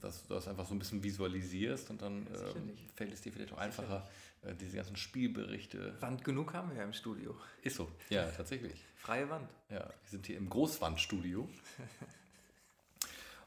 dass 0.00 0.26
du 0.26 0.34
das 0.34 0.48
einfach 0.48 0.66
so 0.66 0.74
ein 0.74 0.78
bisschen 0.78 1.02
visualisierst 1.02 1.90
und 1.90 2.02
dann 2.02 2.26
ähm, 2.26 2.34
sicherlich. 2.34 2.88
fällt 2.94 3.12
es 3.12 3.20
dir 3.20 3.32
vielleicht 3.32 3.52
auch 3.52 3.58
einfacher, 3.58 4.08
äh, 4.42 4.54
diese 4.54 4.76
ganzen 4.76 4.96
Spielberichte. 4.96 5.94
Wand 6.00 6.24
genug 6.24 6.54
haben 6.54 6.70
wir 6.70 6.78
ja 6.78 6.84
im 6.84 6.92
Studio. 6.92 7.36
Ist 7.62 7.76
so, 7.76 7.90
ja, 8.10 8.26
tatsächlich. 8.30 8.80
Freie 8.96 9.28
Wand. 9.30 9.48
Ja, 9.70 9.86
wir 9.86 10.10
sind 10.10 10.26
hier 10.26 10.36
im 10.36 10.48
Großwandstudio. 10.48 11.48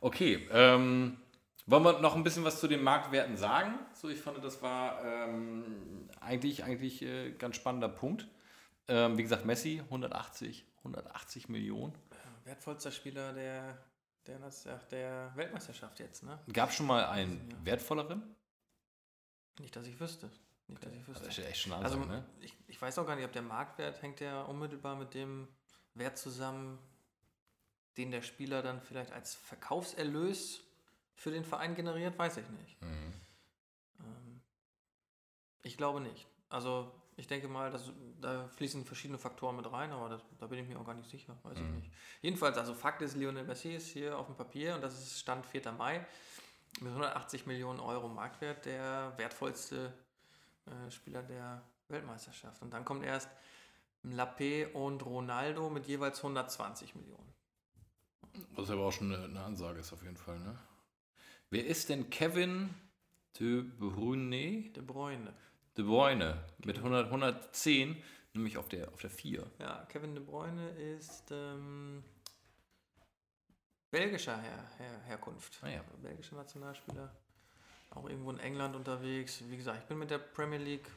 Okay, 0.02 0.48
ähm, 0.52 1.18
wollen 1.66 1.84
wir 1.84 2.00
noch 2.00 2.16
ein 2.16 2.24
bisschen 2.24 2.44
was 2.44 2.60
zu 2.60 2.68
den 2.68 2.84
Marktwerten 2.84 3.38
sagen? 3.38 3.74
So, 3.94 4.08
ich 4.08 4.20
fand, 4.20 4.44
das 4.44 4.62
war 4.62 5.04
ähm, 5.04 6.08
eigentlich, 6.22 6.64
eigentlich 6.64 7.02
äh, 7.02 7.32
ganz 7.32 7.56
spannender 7.56 7.90
Punkt. 7.90 8.28
Ähm, 8.88 9.18
wie 9.18 9.24
gesagt, 9.24 9.46
Messi 9.46 9.82
180, 9.86 10.64
180 10.80 11.50
Millionen. 11.50 11.94
Wertvollster 12.46 12.92
Spieler 12.92 13.34
der, 13.34 13.78
der, 14.28 14.40
der 14.92 15.32
Weltmeisterschaft 15.36 16.00
jetzt, 16.00 16.24
ne? 16.24 16.40
Gab 16.54 16.72
schon 16.72 16.86
mal 16.88 17.06
einen 17.06 17.54
wertvolleren? 17.66 18.36
Nicht, 19.60 19.76
dass 19.76 19.88
ich 19.88 20.00
wüsste. 20.00 20.30
Nicht, 20.68 20.84
dass 20.84 20.94
ich 20.94 21.00
Das 21.00 21.08
wüsste. 21.10 21.28
ist 21.30 21.38
ja 21.38 21.44
echt 21.46 21.62
schon 21.62 21.74
eine 21.74 21.84
Also 21.86 21.98
Ansage, 21.98 22.22
ne? 22.22 22.26
ich, 22.40 22.54
ich 22.68 22.82
weiß 22.82 22.98
auch 23.00 23.06
gar 23.08 23.16
nicht, 23.16 23.26
ob 23.26 23.34
der 23.34 23.42
Marktwert 23.42 24.02
hängt 24.02 24.20
ja 24.20 24.44
unmittelbar 24.44 24.96
mit 24.96 25.14
dem 25.14 25.48
Wert 25.94 26.18
zusammen, 26.18 26.80
den 27.98 28.12
der 28.12 28.22
Spieler 28.22 28.62
dann 28.62 28.82
vielleicht 28.82 29.12
als 29.12 29.36
Verkaufserlös 29.36 30.62
für 31.16 31.32
den 31.32 31.46
Verein 31.46 31.76
generiert, 31.76 32.18
weiß 32.18 32.38
ich 32.38 32.50
nicht. 32.50 32.82
Mhm. 32.82 33.14
Ähm, 34.02 34.42
ich 35.64 35.78
glaube 35.78 36.02
nicht. 36.02 36.28
Also 36.50 36.92
ich 37.18 37.28
denke 37.28 37.48
mal, 37.48 37.72
dass, 37.72 37.92
da 38.20 38.48
fließen 38.50 38.86
verschiedene 38.86 39.18
Faktoren 39.18 39.56
mit 39.56 39.72
rein, 39.72 39.92
aber 39.92 40.10
das, 40.10 40.22
da 40.38 40.48
bin 40.48 40.60
ich 40.60 40.68
mir 40.68 40.80
auch 40.80 40.86
gar 40.86 40.96
nicht 40.96 41.10
sicher, 41.10 41.38
weiß 41.44 41.58
Mhm. 41.58 41.66
ich 41.66 41.84
nicht. 41.84 41.92
Jedenfalls, 42.22 42.58
also 42.58 42.74
Fakt 42.74 43.02
ist, 43.02 43.16
Lionel 43.16 43.44
Messi 43.46 43.74
ist 43.76 43.88
hier 43.88 44.18
auf 44.18 44.26
dem 44.28 44.36
Papier 44.36 44.76
und 44.76 44.82
das 44.82 44.94
ist 45.02 45.20
Stand 45.20 45.46
4. 45.46 45.72
Mai 45.72 46.06
mit 46.82 46.90
180 46.90 47.46
Millionen 47.46 47.80
Euro 47.80 48.10
Marktwert 48.10 48.66
der 48.66 49.14
wertvollste 49.18 49.94
äh, 50.66 50.92
Spieler 50.92 51.24
der 51.24 51.62
Weltmeisterschaft. 51.88 52.62
Und 52.62 52.72
dann 52.72 52.84
kommt 52.84 53.04
erst 53.06 53.30
Mbappé 54.04 54.72
und 54.74 55.06
Ronaldo 55.06 55.70
mit 55.70 55.88
jeweils 55.88 56.18
120 56.18 56.96
Millionen. 56.96 57.34
Was 58.52 58.70
aber 58.70 58.82
auch 58.86 58.92
schon 58.92 59.14
eine, 59.14 59.24
eine 59.24 59.42
Ansage 59.42 59.80
ist 59.80 59.94
auf 59.94 60.04
jeden 60.04 60.18
Fall, 60.18 60.40
ne? 60.40 60.60
Wer 61.50 61.66
ist 61.66 61.88
denn 61.90 62.10
Kevin 62.10 62.74
de 63.40 63.62
Bruyne? 63.62 64.70
De 64.72 64.84
Bruyne. 64.84 65.34
De 65.78 65.84
Bruyne 65.84 66.44
mit 66.64 66.78
100, 66.78 67.08
110, 67.08 68.02
nämlich 68.34 68.58
auf 68.58 68.70
der, 68.70 68.92
auf 68.94 69.02
der 69.02 69.10
4. 69.10 69.46
Ja, 69.60 69.86
Kevin 69.90 70.16
De 70.16 70.24
Bruyne 70.24 70.70
ist 70.70 71.32
ähm, 71.32 72.04
belgischer 73.92 74.38
Her 74.38 74.64
Her 74.78 75.02
Herkunft. 75.06 75.60
Ah 75.62 75.70
ja. 75.70 75.82
Belgischer 76.02 76.36
Nationalspieler. 76.36 77.14
Auch 77.92 78.10
irgendwo 78.10 78.32
in 78.32 78.40
England 78.40 78.76
unterwegs. 78.76 79.44
Wie 79.50 79.58
gesagt, 79.58 79.80
ich 79.80 79.86
bin 79.86 79.98
mit 79.98 80.10
der 80.10 80.18
Premier 80.18 80.60
League 80.60 80.90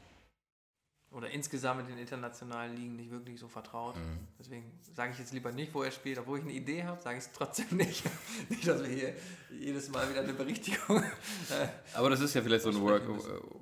oder 1.11 1.31
insgesamt 1.31 1.81
mit 1.81 1.89
den 1.89 1.99
internationalen 1.99 2.77
Ligen 2.77 2.97
nicht 2.97 3.11
wirklich 3.11 3.41
so 3.41 3.49
vertraut. 3.49 3.97
Mhm. 3.97 4.19
Deswegen 4.39 4.71
sage 4.95 5.13
ich 5.13 5.19
jetzt 5.19 5.33
lieber 5.33 5.51
nicht, 5.53 5.73
wo 5.73 5.83
er 5.83 5.91
spielt. 5.91 6.19
Obwohl 6.19 6.39
ich 6.39 6.45
eine 6.45 6.53
Idee 6.53 6.85
habe, 6.85 7.01
sage 7.01 7.17
ich 7.19 7.25
es 7.25 7.33
trotzdem 7.33 7.67
nicht. 7.79 8.05
nicht, 8.51 8.67
dass 8.69 8.83
wir 8.83 8.89
hier 8.91 9.15
jedes 9.59 9.89
Mal 9.91 10.09
wieder 10.11 10.21
eine 10.21 10.35
Berichtigung. 10.35 11.03
äh, 11.03 11.69
Aber 11.95 12.11
das 12.11 12.21
ist 12.21 12.35
ja 12.35 12.43
vielleicht 12.43 12.63
so 12.65 12.69
ein 12.71 12.81
Work, 12.83 13.09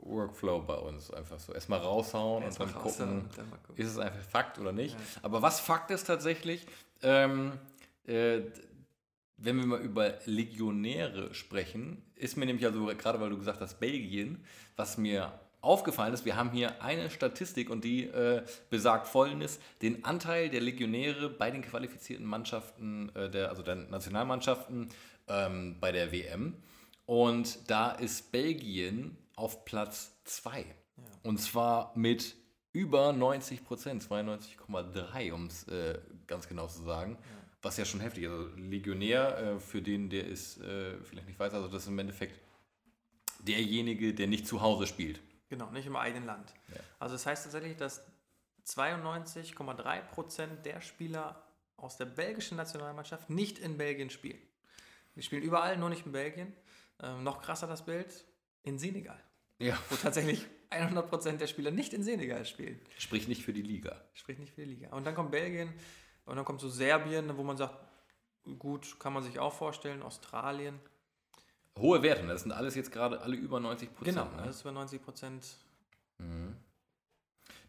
Workflow 0.02 0.62
bei 0.62 0.74
uns. 0.74 1.10
Einfach 1.12 1.38
so 1.38 1.52
erstmal 1.52 1.78
raushauen 1.78 2.42
erst 2.42 2.60
und 2.60 2.68
dann 2.70 2.76
raushauen 2.82 3.08
gucken, 3.22 3.30
dann 3.36 3.50
gucken. 3.62 3.76
ist 3.76 3.90
es 3.92 3.98
einfach 3.98 4.22
Fakt 4.22 4.58
oder 4.58 4.72
nicht. 4.72 4.94
Ja. 4.94 5.00
Aber 5.22 5.40
was 5.40 5.60
Fakt 5.60 5.92
ist 5.92 6.04
tatsächlich, 6.04 6.66
ähm, 7.02 7.52
äh, 8.06 8.40
wenn 9.36 9.56
wir 9.58 9.66
mal 9.66 9.80
über 9.80 10.18
Legionäre 10.24 11.32
sprechen, 11.34 12.02
ist 12.16 12.36
mir 12.36 12.46
nämlich 12.46 12.66
also, 12.66 12.86
gerade 12.86 13.20
weil 13.20 13.30
du 13.30 13.38
gesagt 13.38 13.60
hast, 13.60 13.78
Belgien, 13.78 14.44
was 14.76 14.98
mir 14.98 15.38
aufgefallen 15.60 16.14
ist, 16.14 16.24
wir 16.24 16.36
haben 16.36 16.50
hier 16.50 16.82
eine 16.82 17.10
Statistik 17.10 17.70
und 17.70 17.84
die 17.84 18.04
äh, 18.04 18.44
besagt 18.70 19.06
folgendes, 19.08 19.58
den 19.82 20.04
Anteil 20.04 20.48
der 20.48 20.60
Legionäre 20.60 21.28
bei 21.28 21.50
den 21.50 21.62
qualifizierten 21.62 22.26
Mannschaften, 22.26 23.10
äh, 23.14 23.30
der, 23.30 23.50
also 23.50 23.62
der 23.62 23.76
Nationalmannschaften 23.76 24.88
ähm, 25.28 25.76
bei 25.80 25.92
der 25.92 26.12
WM. 26.12 26.54
Und 27.06 27.70
da 27.70 27.92
ist 27.92 28.32
Belgien 28.32 29.16
auf 29.36 29.64
Platz 29.64 30.12
2. 30.24 30.64
Und 31.22 31.38
zwar 31.38 31.92
mit 31.96 32.36
über 32.72 33.12
90 33.12 33.64
Prozent, 33.64 34.02
92,3 34.02 35.32
um 35.32 35.46
es 35.46 35.66
äh, 35.68 35.98
ganz 36.26 36.48
genau 36.48 36.66
zu 36.66 36.82
sagen. 36.82 37.18
Was 37.62 37.78
ja 37.78 37.84
schon 37.84 38.00
heftig 38.00 38.24
ist. 38.24 38.30
Also 38.30 38.48
Legionär, 38.56 39.38
äh, 39.38 39.58
für 39.58 39.82
den, 39.82 40.10
der 40.10 40.26
ist 40.26 40.60
äh, 40.60 40.98
vielleicht 41.02 41.26
nicht 41.26 41.38
weiß, 41.38 41.54
also 41.54 41.68
das 41.68 41.82
ist 41.82 41.88
im 41.88 41.98
Endeffekt 41.98 42.38
derjenige, 43.40 44.14
der 44.14 44.26
nicht 44.26 44.46
zu 44.46 44.60
Hause 44.60 44.86
spielt. 44.86 45.20
Genau, 45.48 45.70
nicht 45.70 45.86
im 45.86 45.96
eigenen 45.96 46.26
Land. 46.26 46.52
Ja. 46.68 46.80
Also 46.98 47.14
das 47.14 47.26
heißt 47.26 47.44
tatsächlich, 47.44 47.76
dass 47.76 48.04
92,3 48.66 50.00
Prozent 50.02 50.66
der 50.66 50.80
Spieler 50.80 51.42
aus 51.76 51.96
der 51.96 52.06
belgischen 52.06 52.56
Nationalmannschaft 52.56 53.30
nicht 53.30 53.58
in 53.58 53.76
Belgien 53.78 54.10
spielen. 54.10 54.40
Die 55.14 55.22
spielen 55.22 55.42
überall, 55.42 55.76
nur 55.76 55.88
nicht 55.88 56.04
in 56.06 56.12
Belgien. 56.12 56.52
Ähm, 57.02 57.22
noch 57.22 57.40
krasser 57.42 57.66
das 57.66 57.84
Bild, 57.84 58.24
in 58.62 58.78
Senegal, 58.78 59.22
Ja. 59.58 59.78
wo 59.90 59.96
tatsächlich 59.96 60.46
100 60.70 61.08
Prozent 61.08 61.40
der 61.40 61.46
Spieler 61.46 61.70
nicht 61.70 61.92
in 61.92 62.02
Senegal 62.02 62.44
spielen. 62.46 62.80
Spricht 62.98 63.28
nicht 63.28 63.44
für 63.44 63.52
die 63.52 63.62
Liga. 63.62 64.00
Sprich 64.14 64.38
nicht 64.38 64.54
für 64.54 64.62
die 64.62 64.74
Liga. 64.74 64.88
Und 64.90 65.04
dann 65.06 65.14
kommt 65.14 65.30
Belgien 65.30 65.72
und 66.24 66.36
dann 66.36 66.44
kommt 66.44 66.60
so 66.60 66.68
Serbien, 66.68 67.36
wo 67.36 67.42
man 67.44 67.56
sagt, 67.56 67.74
gut, 68.58 68.98
kann 68.98 69.12
man 69.12 69.22
sich 69.22 69.38
auch 69.38 69.52
vorstellen, 69.52 70.02
Australien. 70.02 70.80
Hohe 71.78 72.02
Werte, 72.02 72.22
ne? 72.22 72.32
das 72.32 72.42
sind 72.42 72.52
alles 72.52 72.74
jetzt 72.74 72.90
gerade 72.90 73.20
alle 73.20 73.36
über 73.36 73.60
90 73.60 73.94
Prozent. 73.94 74.16
Genau, 74.16 74.30
ne? 74.36 74.46
das 74.46 74.56
ist 74.56 74.62
über 74.62 74.72
90 74.72 75.02
Prozent. 75.02 75.46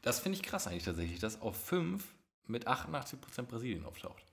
Das 0.01 0.19
finde 0.19 0.37
ich 0.37 0.43
krass 0.43 0.67
eigentlich 0.67 0.85
tatsächlich, 0.85 1.19
dass 1.19 1.41
auf 1.41 1.57
5 1.65 2.15
mit 2.45 2.65
88 2.65 3.19
Prozent 3.19 3.49
Brasilien 3.49 3.83
auftaucht. 3.85 4.23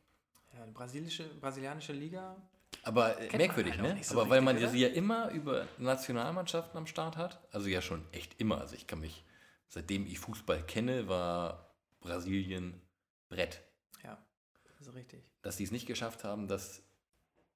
Ja, 0.56 0.64
die 0.64 0.70
brasilische, 0.70 1.24
brasilianische 1.40 1.92
Liga 1.92 2.36
Aber 2.84 3.18
äh, 3.18 3.36
merkwürdig, 3.36 3.78
halt 3.78 3.96
ne? 3.96 4.04
so 4.04 4.20
Aber 4.20 4.30
weil 4.30 4.40
man 4.40 4.56
sie 4.56 4.78
ja 4.78 4.88
immer 4.88 5.30
über 5.30 5.66
Nationalmannschaften 5.78 6.78
am 6.78 6.86
Start 6.86 7.16
hat, 7.16 7.40
also 7.52 7.68
ja 7.68 7.82
schon 7.82 8.04
echt 8.12 8.40
immer. 8.40 8.60
Also 8.60 8.76
ich 8.76 8.86
kann 8.86 9.00
mich, 9.00 9.24
seitdem 9.66 10.06
ich 10.06 10.20
Fußball 10.20 10.62
kenne, 10.62 11.08
war 11.08 11.74
Brasilien 12.00 12.80
Brett. 13.28 13.60
Ja, 14.04 14.16
das 14.64 14.86
ist 14.86 14.94
richtig. 14.94 15.24
Dass 15.42 15.56
die 15.56 15.64
es 15.64 15.72
nicht 15.72 15.86
geschafft 15.86 16.22
haben, 16.22 16.46
das 16.46 16.82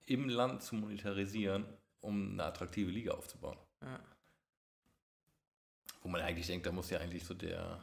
im 0.07 0.29
Land 0.29 0.65
zu 0.65 0.75
monetarisieren, 0.75 1.67
um 2.01 2.33
eine 2.33 2.45
attraktive 2.45 2.91
Liga 2.91 3.13
aufzubauen. 3.13 3.59
Ja. 3.83 4.01
Wo 6.03 6.09
man 6.09 6.21
eigentlich 6.21 6.47
denkt, 6.47 6.67
da 6.67 6.73
muss 6.73 6.91
ja 6.91 6.99
eigentlich 7.01 7.25
so 7.25 7.35
der, 7.35 7.81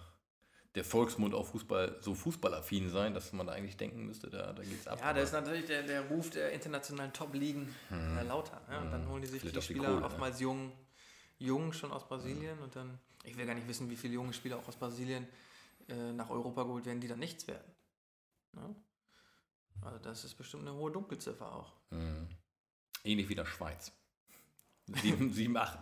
der 0.75 0.83
Volksmund 0.83 1.33
auf 1.33 1.49
Fußball 1.49 1.97
so 2.01 2.15
fußballaffin 2.15 2.89
sein, 2.89 3.13
dass 3.13 3.31
man 3.33 3.47
da 3.47 3.53
eigentlich 3.53 3.77
denken 3.77 4.05
müsste, 4.05 4.29
da, 4.29 4.53
da 4.53 4.63
geht's 4.63 4.87
ab. 4.87 4.99
Ja, 5.01 5.13
da 5.13 5.21
ist 5.21 5.33
natürlich 5.33 5.65
der, 5.65 5.83
der 5.83 6.01
Ruf 6.07 6.29
der 6.29 6.51
internationalen 6.51 7.13
Top-Ligen 7.13 7.73
äh, 7.91 8.23
lauter. 8.23 8.61
Ja? 8.69 8.81
Und 8.81 8.91
dann 8.91 9.07
holen 9.07 9.21
die 9.21 9.27
sich 9.27 9.41
Vielleicht 9.41 9.57
die 9.57 9.61
Spieler 9.61 9.85
Kohle, 9.85 9.99
ne? 9.99 10.05
oftmals 10.05 10.39
jung, 10.39 10.71
jung 11.37 11.73
schon 11.73 11.91
aus 11.91 12.07
Brasilien 12.07 12.59
und 12.59 12.75
dann, 12.75 12.99
ich 13.23 13.37
will 13.37 13.45
gar 13.45 13.55
nicht 13.55 13.67
wissen, 13.67 13.89
wie 13.89 13.95
viele 13.95 14.13
junge 14.13 14.33
Spieler 14.33 14.57
auch 14.57 14.67
aus 14.67 14.75
Brasilien 14.75 15.27
äh, 15.87 16.11
nach 16.13 16.29
Europa 16.29 16.63
geholt 16.63 16.85
werden, 16.85 17.01
die 17.01 17.07
dann 17.07 17.19
nichts 17.19 17.47
werden. 17.47 17.71
Ne? 18.53 18.75
Also 19.81 19.99
das 19.99 20.23
ist 20.23 20.35
bestimmt 20.35 20.67
eine 20.67 20.73
hohe 20.73 20.91
Dunkelziffer 20.91 21.53
auch. 21.53 21.73
Mhm. 21.91 22.27
Ähnlich 23.03 23.29
wie 23.29 23.35
der 23.35 23.45
Schweiz. 23.45 23.91
Sieben, 25.01 25.33
sieben, 25.33 25.57
acht. 25.57 25.79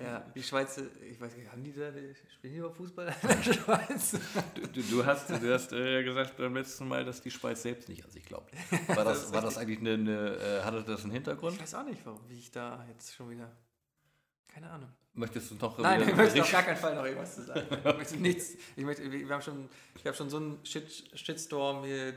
Ja, 0.00 0.20
die 0.34 0.42
Schweiz, 0.42 0.76
äh, 0.78 0.82
ich 1.08 1.20
weiß 1.20 1.36
nicht, 1.36 1.52
haben 1.52 1.62
die 1.62 1.72
da, 1.72 1.92
spielen 2.34 2.52
die 2.54 2.58
über 2.58 2.72
Fußball 2.72 3.06
in 3.22 3.28
der 3.28 3.42
Schweiz? 3.54 4.16
Du, 4.54 4.66
du, 4.66 4.82
du 4.82 5.06
hast, 5.06 5.30
du 5.30 5.54
hast 5.54 5.72
äh, 5.72 6.02
gesagt 6.02 6.36
beim 6.36 6.54
letzten 6.56 6.88
Mal, 6.88 7.04
dass 7.04 7.20
die 7.22 7.30
Schweiz 7.30 7.62
selbst 7.62 7.88
nicht 7.88 8.04
an 8.04 8.10
sich 8.10 8.24
glaubt. 8.24 8.52
War 8.88 9.04
das, 9.04 9.24
ist 9.24 9.32
war 9.32 9.40
das 9.42 9.56
eigentlich 9.56 9.78
eine, 9.78 9.94
eine 9.94 10.36
äh, 10.36 10.62
hatte 10.64 10.82
das 10.82 11.04
einen 11.04 11.12
Hintergrund? 11.12 11.54
Ich 11.54 11.62
weiß 11.62 11.74
auch 11.76 11.84
nicht, 11.84 12.04
warum, 12.04 12.28
wie 12.28 12.38
ich 12.38 12.50
da 12.50 12.84
jetzt 12.88 13.14
schon 13.14 13.30
wieder, 13.30 13.52
keine 14.48 14.68
Ahnung. 14.68 14.90
Möchtest 15.12 15.52
du 15.52 15.54
noch 15.54 15.78
Nein, 15.78 16.08
ich 16.08 16.16
möchte 16.16 16.42
auf 16.42 16.50
gar 16.50 16.62
keinen 16.64 16.76
Fall 16.76 16.94
noch 16.96 17.04
irgendwas 17.04 17.34
zu 17.36 17.42
sagen. 17.44 17.66
Ich 17.70 17.84
möchte 17.96 18.16
nichts. 18.20 18.54
Ich, 18.74 18.84
möchte, 18.84 19.10
wir 19.10 19.28
haben 19.28 19.42
schon, 19.42 19.68
ich 19.94 20.04
habe 20.06 20.16
schon 20.16 20.28
so 20.30 20.38
einen 20.38 20.64
Shit, 20.64 21.10
Shitstorm 21.14 21.84
hier 21.84 22.14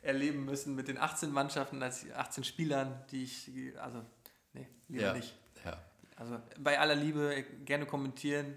erleben 0.00 0.44
müssen 0.44 0.76
mit 0.76 0.86
den 0.86 0.98
18 0.98 1.30
Mannschaften, 1.32 1.82
als 1.82 2.08
18 2.12 2.44
Spielern, 2.44 3.04
die 3.10 3.24
ich, 3.24 3.50
also, 3.80 4.04
nee, 4.52 4.68
lieber 4.88 5.02
Ja. 5.02 5.12
nicht. 5.14 5.34
Also 6.22 6.38
bei 6.60 6.78
aller 6.78 6.94
Liebe 6.94 7.42
gerne 7.64 7.84
kommentieren. 7.84 8.56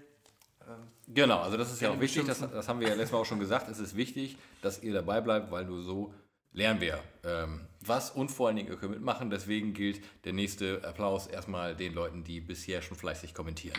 Ähm, 0.68 0.86
Genau, 1.08 1.40
also 1.40 1.56
das 1.56 1.72
ist 1.72 1.80
ja 1.80 1.90
auch 1.90 1.98
wichtig, 2.00 2.24
das, 2.26 2.38
das 2.40 2.68
haben 2.68 2.78
wir 2.80 2.86
ja 2.88 2.94
letztes 2.94 3.12
Mal 3.12 3.18
auch 3.18 3.24
schon 3.26 3.40
gesagt, 3.40 3.68
es 3.68 3.78
ist 3.80 3.96
wichtig, 3.96 4.36
dass 4.62 4.82
ihr 4.82 4.92
dabei 4.92 5.20
bleibt, 5.20 5.50
weil 5.50 5.64
nur 5.64 5.82
so 5.82 6.14
lernen 6.52 6.80
wir 6.80 7.02
ähm, 7.24 7.66
was 7.80 8.10
und 8.12 8.28
vor 8.30 8.46
allen 8.48 8.56
Dingen 8.56 8.68
ihr 8.68 8.76
könnt 8.76 8.92
mitmachen. 8.92 9.30
Deswegen 9.30 9.74
gilt 9.74 10.00
der 10.24 10.32
nächste 10.32 10.82
Applaus 10.84 11.26
erstmal 11.26 11.74
den 11.76 11.92
Leuten, 11.92 12.22
die 12.24 12.40
bisher 12.40 12.82
schon 12.82 12.96
fleißig 12.96 13.34
kommentieren. 13.34 13.78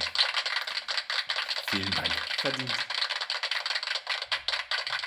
Vielen 1.70 1.92
Dank. 1.92 2.12
verdient. 2.40 2.72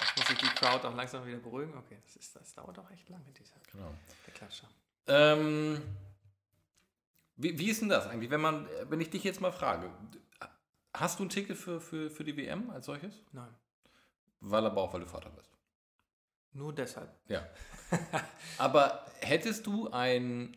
Jetzt 0.01 0.17
muss 0.17 0.27
sich 0.27 0.39
die 0.39 0.49
Crowd 0.49 0.87
auch 0.87 0.95
langsam 0.95 1.27
wieder 1.27 1.39
beruhigen. 1.39 1.75
Okay, 1.77 1.99
das, 2.07 2.17
ist, 2.17 2.35
das 2.37 2.55
dauert 2.55 2.79
auch 2.79 2.91
echt 2.91 3.09
lange, 3.11 3.25
dieser, 3.39 3.55
Genau. 3.73 3.93
der 4.27 4.35
Klatscher. 4.35 4.69
Ähm, 5.07 5.81
wie, 7.43 7.59
wie 7.59 7.71
ist 7.71 7.81
denn 7.81 7.89
das 7.89 8.07
eigentlich, 8.07 8.31
wenn 8.31 8.41
man, 8.41 8.67
wenn 8.89 9.01
ich 9.01 9.11
dich 9.11 9.25
jetzt 9.25 9.41
mal 9.41 9.53
frage, 9.53 9.91
hast 10.95 11.19
du 11.19 11.25
ein 11.25 11.29
Ticket 11.29 11.57
für, 11.57 11.81
für, 11.81 12.11
für 12.11 12.25
die 12.25 12.37
WM 12.37 12.71
als 12.71 12.87
solches? 12.87 13.15
Nein, 13.33 13.55
Weil 14.41 14.67
aber 14.67 14.83
auch, 14.83 14.93
weil 14.93 15.01
du 15.01 15.07
Vater 15.07 15.31
bist. 15.31 15.51
nur 16.53 16.73
deshalb. 16.75 17.11
Ja. 17.29 17.47
Aber 18.59 19.05
hättest 19.21 19.67
du 19.67 19.91
ein. 19.91 20.57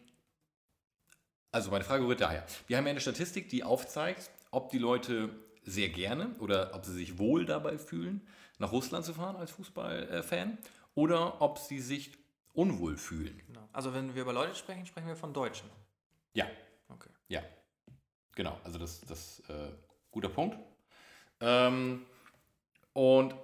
Also 1.52 1.70
meine 1.72 1.84
Frage 1.84 2.06
rührt 2.06 2.22
daher. 2.22 2.46
Wir 2.68 2.78
haben 2.78 2.86
ja 2.86 2.92
eine 2.92 3.02
Statistik, 3.02 3.50
die 3.50 3.64
aufzeigt, 3.64 4.30
ob 4.52 4.70
die 4.72 4.80
Leute 4.80 5.30
sehr 5.64 5.90
gerne 5.90 6.36
oder 6.40 6.74
ob 6.74 6.84
sie 6.86 6.94
sich 6.94 7.18
wohl 7.20 7.46
dabei 7.46 7.78
fühlen, 7.78 8.28
nach 8.58 8.72
Russland 8.72 9.06
zu 9.06 9.14
fahren 9.14 9.36
als 9.36 9.52
Fußballfan 9.52 10.58
oder 10.96 11.42
ob 11.42 11.58
sie 11.60 11.80
sich 11.80 12.12
unwohl 12.54 12.98
fühlen. 12.98 13.40
Genau. 13.48 13.68
Also 13.72 13.94
wenn 13.94 14.14
wir 14.16 14.24
über 14.24 14.34
Leute 14.34 14.56
sprechen, 14.56 14.86
sprechen 14.86 15.08
wir 15.08 15.16
von 15.16 15.34
Deutschen. 15.34 15.70
Ja, 16.34 16.48
Okay. 16.88 17.10
ja. 17.28 17.44
Genau, 18.36 18.60
also 18.64 18.80
das 18.80 19.02
das 19.02 19.40
äh, 19.50 19.72
guter 20.12 20.30
Punkt. 20.30 20.58
Ähm, 21.40 22.06
und 22.94 23.36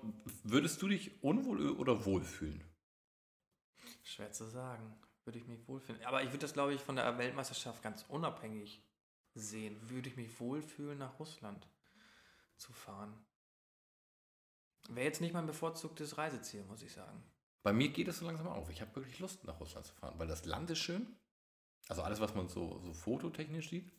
würdest 0.43 0.81
du 0.81 0.87
dich 0.87 1.23
unwohl 1.23 1.71
oder 1.71 2.05
wohl 2.05 2.23
fühlen? 2.23 2.63
Schwer 4.03 4.31
zu 4.31 4.45
sagen. 4.45 4.95
Würde 5.25 5.39
ich 5.39 5.47
mich 5.47 5.67
wohlfühlen. 5.67 6.03
Aber 6.05 6.23
ich 6.23 6.29
würde 6.29 6.39
das, 6.39 6.53
glaube 6.53 6.73
ich, 6.73 6.81
von 6.81 6.95
der 6.95 7.17
Weltmeisterschaft 7.17 7.83
ganz 7.83 8.03
unabhängig 8.07 8.83
sehen. 9.35 9.77
Würde 9.89 10.09
ich 10.09 10.15
mich 10.15 10.39
wohlfühlen, 10.39 10.97
nach 10.97 11.19
Russland 11.19 11.67
zu 12.57 12.73
fahren. 12.73 13.13
Wäre 14.87 15.05
jetzt 15.05 15.21
nicht 15.21 15.33
mein 15.33 15.45
bevorzugtes 15.45 16.17
Reiseziel, 16.17 16.63
muss 16.63 16.81
ich 16.81 16.91
sagen. 16.91 17.23
Bei 17.61 17.73
mir 17.73 17.89
geht 17.89 18.07
es 18.07 18.19
so 18.19 18.25
langsam 18.25 18.47
auf. 18.47 18.69
Ich 18.69 18.81
habe 18.81 18.95
wirklich 18.95 19.19
Lust, 19.19 19.43
nach 19.43 19.59
Russland 19.59 19.85
zu 19.85 19.93
fahren, 19.93 20.17
weil 20.17 20.27
das 20.27 20.45
Land 20.45 20.71
ist 20.71 20.79
schön. 20.79 21.15
Also 21.87 22.03
alles, 22.03 22.19
was 22.19 22.35
man 22.35 22.49
so, 22.49 22.79
so 22.79 22.93
fototechnisch 22.93 23.69
sieht. 23.69 23.91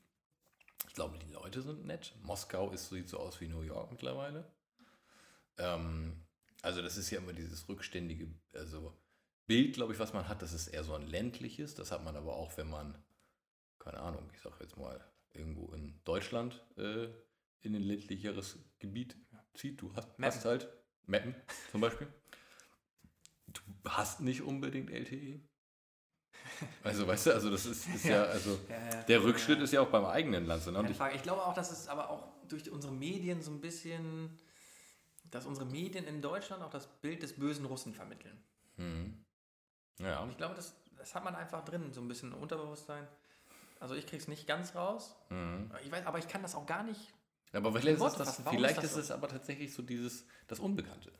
Ich 0.88 0.94
glaube, 0.94 1.18
die 1.18 1.32
Leute 1.32 1.62
sind 1.62 1.86
nett. 1.86 2.14
Moskau 2.22 2.70
ist, 2.70 2.88
sieht 2.88 3.08
so 3.08 3.18
aus 3.18 3.40
wie 3.40 3.48
New 3.48 3.62
York 3.62 3.90
mittlerweile. 3.90 4.50
Ähm, 5.58 6.26
also 6.62 6.82
das 6.82 6.96
ist 6.96 7.10
ja 7.10 7.18
immer 7.18 7.32
dieses 7.32 7.68
rückständige 7.68 8.28
also 8.54 8.96
Bild, 9.46 9.74
glaube 9.74 9.92
ich, 9.92 9.98
was 9.98 10.12
man 10.12 10.28
hat. 10.28 10.42
Das 10.42 10.52
ist 10.52 10.68
eher 10.68 10.84
so 10.84 10.94
ein 10.94 11.06
ländliches. 11.06 11.74
Das 11.74 11.90
hat 11.90 12.04
man 12.04 12.16
aber 12.16 12.34
auch, 12.34 12.56
wenn 12.56 12.70
man, 12.70 12.96
keine 13.78 14.00
Ahnung, 14.00 14.30
ich 14.34 14.40
sage 14.40 14.56
jetzt 14.60 14.76
mal, 14.76 15.04
irgendwo 15.32 15.72
in 15.72 16.00
Deutschland 16.04 16.64
äh, 16.76 17.08
in 17.62 17.74
ein 17.74 17.82
ländlicheres 17.82 18.58
Gebiet 18.78 19.16
zieht. 19.54 19.80
Du 19.80 19.94
hast, 19.94 20.08
hast 20.20 20.44
halt 20.44 20.68
Mappen 21.06 21.34
zum 21.70 21.80
Beispiel. 21.80 22.08
Du 23.48 23.60
hast 23.84 24.20
nicht 24.20 24.42
unbedingt 24.42 24.90
LTE. 24.90 25.40
Also, 26.84 27.06
weißt 27.06 27.26
du, 27.26 27.32
also 27.34 27.50
das 27.50 27.66
ist, 27.66 27.86
ist 27.88 28.04
ja, 28.04 28.22
also 28.24 28.58
Ja, 28.68 29.02
der 29.02 29.22
Rückschritt 29.22 29.60
ist 29.60 29.72
ja 29.72 29.80
auch 29.80 29.88
beim 29.88 30.04
eigenen 30.04 30.46
Land. 30.46 30.66
Ne? 30.66 30.78
Und 30.78 30.90
ich. 30.90 31.00
Ich 31.14 31.22
glaube 31.22 31.44
auch, 31.44 31.54
dass 31.54 31.70
es 31.70 31.88
aber 31.88 32.10
auch 32.10 32.28
durch 32.48 32.70
unsere 32.70 32.92
Medien 32.92 33.42
so 33.42 33.50
ein 33.50 33.60
bisschen, 33.60 34.38
dass 35.30 35.46
unsere 35.46 35.66
Medien 35.66 36.04
in 36.04 36.20
Deutschland 36.20 36.62
auch 36.62 36.70
das 36.70 36.86
Bild 36.86 37.22
des 37.22 37.34
bösen 37.34 37.64
Russen 37.66 37.94
vermitteln. 37.94 38.42
hm. 38.76 39.24
Ja, 39.98 40.20
Und 40.20 40.30
ich 40.30 40.38
glaube, 40.38 40.54
das, 40.54 40.74
das 40.96 41.14
hat 41.14 41.24
man 41.24 41.34
einfach 41.34 41.62
drin, 41.64 41.92
so 41.92 42.00
ein 42.00 42.08
bisschen 42.08 42.32
Unterbewusstsein. 42.32 43.06
Also 43.80 43.94
ich 43.94 44.06
krieg's 44.06 44.28
nicht 44.28 44.46
ganz 44.46 44.74
raus. 44.74 45.14
hm. 45.28 45.70
Ich 45.84 45.92
weiß, 45.92 46.06
aber 46.06 46.18
ich 46.18 46.28
kann 46.28 46.42
das 46.42 46.54
auch 46.54 46.66
gar 46.66 46.82
nicht. 46.82 47.12
Aber 47.52 47.72
vielleicht, 47.72 48.00
ist, 48.00 48.14
das, 48.18 48.42
vielleicht 48.48 48.82
ist 48.82 48.96
es 48.96 49.10
aber 49.10 49.28
tatsächlich 49.28 49.74
so 49.74 49.82
dieses, 49.82 50.24
das 50.46 50.60
Unbekannte. 50.60 51.12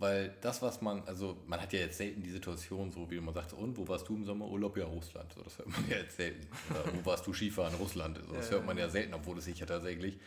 Weil 0.00 0.34
das, 0.40 0.62
was 0.62 0.80
man, 0.80 1.02
also 1.06 1.36
man 1.46 1.60
hat 1.60 1.74
ja 1.74 1.80
jetzt 1.80 1.98
selten 1.98 2.22
die 2.22 2.30
Situation, 2.30 2.90
so 2.90 3.10
wie 3.10 3.20
man 3.20 3.34
sagt, 3.34 3.52
und 3.52 3.76
wo 3.76 3.86
warst 3.86 4.08
du 4.08 4.16
im 4.16 4.24
Sommerurlaub? 4.24 4.74
Ja, 4.78 4.86
Russland. 4.86 5.30
So, 5.34 5.42
das 5.42 5.58
hört 5.58 5.68
man 5.68 5.88
ja 5.90 5.98
jetzt 5.98 6.16
selten. 6.16 6.48
Oder 6.70 6.84
wo 6.94 7.04
warst 7.04 7.26
du 7.26 7.34
Skifahren? 7.34 7.74
Russland. 7.74 8.18
So, 8.26 8.34
das 8.34 8.46
Ja, 8.46 8.56
hört 8.56 8.66
man 8.66 8.78
ja 8.78 8.88
selten, 8.88 9.12
obwohl 9.12 9.36
es 9.36 9.44
sich 9.44 9.58
ja 9.58 9.66
tatsächlich 9.66 10.18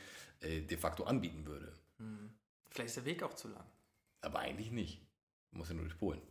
äh, 0.41 0.61
de 0.61 0.77
facto 0.77 1.05
anbieten 1.05 1.45
würde. 1.47 1.73
Vielleicht 2.69 2.89
ist 2.89 2.97
der 2.97 3.05
Weg 3.05 3.23
auch 3.23 3.33
zu 3.33 3.47
lang. 3.47 3.65
Aber 4.21 4.39
eigentlich 4.39 4.69
nicht. 4.71 5.01
Du 5.51 5.57
musst 5.57 5.71
ja 5.71 5.75
nur 5.75 5.85
durch 5.85 5.97
Polen. 5.97 6.21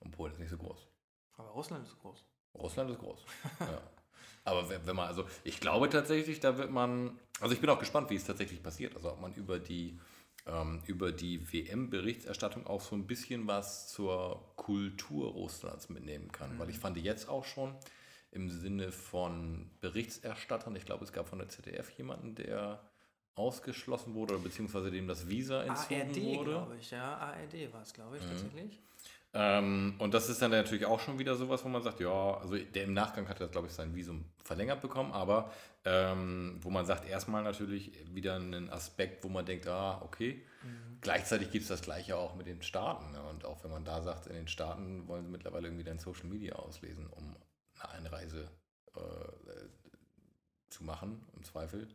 Und 0.00 0.10
Polen 0.10 0.32
ist 0.32 0.38
nicht 0.38 0.50
so 0.50 0.58
groß. 0.58 0.86
Aber 1.38 1.48
Russland 1.48 1.86
ist 1.86 1.98
groß. 1.98 2.24
Russland 2.54 2.90
ist 2.90 2.98
groß. 2.98 3.24
ja. 3.60 3.80
Aber 4.44 4.68
wenn, 4.68 4.86
wenn 4.86 4.96
man, 4.96 5.08
also 5.08 5.26
ich 5.44 5.60
glaube 5.60 5.88
tatsächlich, 5.88 6.40
da 6.40 6.58
wird 6.58 6.70
man, 6.70 7.18
also 7.40 7.54
ich 7.54 7.60
bin 7.60 7.70
auch 7.70 7.78
gespannt, 7.78 8.10
wie 8.10 8.16
es 8.16 8.24
tatsächlich 8.24 8.62
passiert. 8.62 8.94
Also 8.96 9.12
ob 9.12 9.20
man 9.20 9.32
über 9.34 9.58
die, 9.58 9.98
ähm, 10.46 10.82
über 10.86 11.12
die 11.12 11.52
WM-Berichterstattung 11.52 12.66
auch 12.66 12.80
so 12.80 12.96
ein 12.96 13.06
bisschen 13.06 13.46
was 13.46 13.88
zur 13.88 14.52
Kultur 14.56 15.30
Russlands 15.32 15.88
mitnehmen 15.88 16.30
kann. 16.32 16.58
Weil 16.58 16.70
ich 16.70 16.78
fand 16.78 16.96
jetzt 16.96 17.28
auch 17.28 17.44
schon 17.44 17.74
im 18.30 18.48
Sinne 18.48 18.92
von 18.92 19.70
Berichterstattern, 19.80 20.76
ich 20.76 20.84
glaube, 20.84 21.04
es 21.04 21.12
gab 21.12 21.28
von 21.28 21.38
der 21.38 21.48
ZDF 21.48 21.90
jemanden, 21.90 22.34
der 22.34 22.80
ausgeschlossen 23.34 24.14
wurde 24.14 24.34
oder 24.34 24.42
beziehungsweise 24.42 24.90
dem 24.90 25.08
das 25.08 25.28
Visa 25.28 25.62
entzogen 25.62 26.00
ARD, 26.00 26.16
wurde. 26.38 26.50
glaube 26.50 26.76
ich. 26.78 26.90
Ja, 26.90 27.16
ARD 27.16 27.72
war 27.72 27.82
es, 27.82 27.92
glaube 27.92 28.18
ich, 28.18 28.22
tatsächlich. 28.22 28.80
Ähm, 29.32 29.94
und 29.98 30.12
das 30.12 30.28
ist 30.28 30.42
dann 30.42 30.50
natürlich 30.50 30.86
auch 30.86 30.98
schon 30.98 31.18
wieder 31.18 31.36
sowas, 31.36 31.64
wo 31.64 31.68
man 31.68 31.82
sagt, 31.82 32.00
ja, 32.00 32.34
also 32.38 32.56
der 32.56 32.84
im 32.84 32.94
Nachgang 32.94 33.28
hat 33.28 33.40
er, 33.40 33.46
glaube 33.46 33.68
ich, 33.68 33.72
sein 33.72 33.94
Visum 33.94 34.24
verlängert 34.42 34.82
bekommen, 34.82 35.12
aber 35.12 35.52
ähm, 35.84 36.58
wo 36.60 36.70
man 36.70 36.84
sagt, 36.84 37.08
erstmal 37.08 37.44
natürlich 37.44 37.92
wieder 38.12 38.34
einen 38.34 38.70
Aspekt, 38.70 39.22
wo 39.22 39.28
man 39.28 39.46
denkt, 39.46 39.66
ah, 39.68 40.02
okay. 40.02 40.44
Gleichzeitig 41.00 41.50
gibt 41.50 41.62
es 41.62 41.68
das 41.68 41.80
Gleiche 41.80 42.16
auch 42.16 42.34
mit 42.34 42.46
den 42.46 42.60
Staaten. 42.62 43.12
Ne? 43.12 43.22
Und 43.22 43.44
auch 43.44 43.64
wenn 43.64 43.70
man 43.70 43.84
da 43.84 44.02
sagt, 44.02 44.26
in 44.26 44.34
den 44.34 44.48
Staaten 44.48 45.08
wollen 45.08 45.24
sie 45.24 45.30
mittlerweile 45.30 45.68
irgendwie 45.68 45.84
dann 45.84 45.98
Social 45.98 46.26
Media 46.26 46.56
auslesen, 46.56 47.06
um 47.06 47.36
eine 47.78 47.88
Einreise 47.90 48.50
äh, 48.94 49.00
zu 50.68 50.84
machen, 50.84 51.26
im 51.34 51.44
Zweifel, 51.44 51.88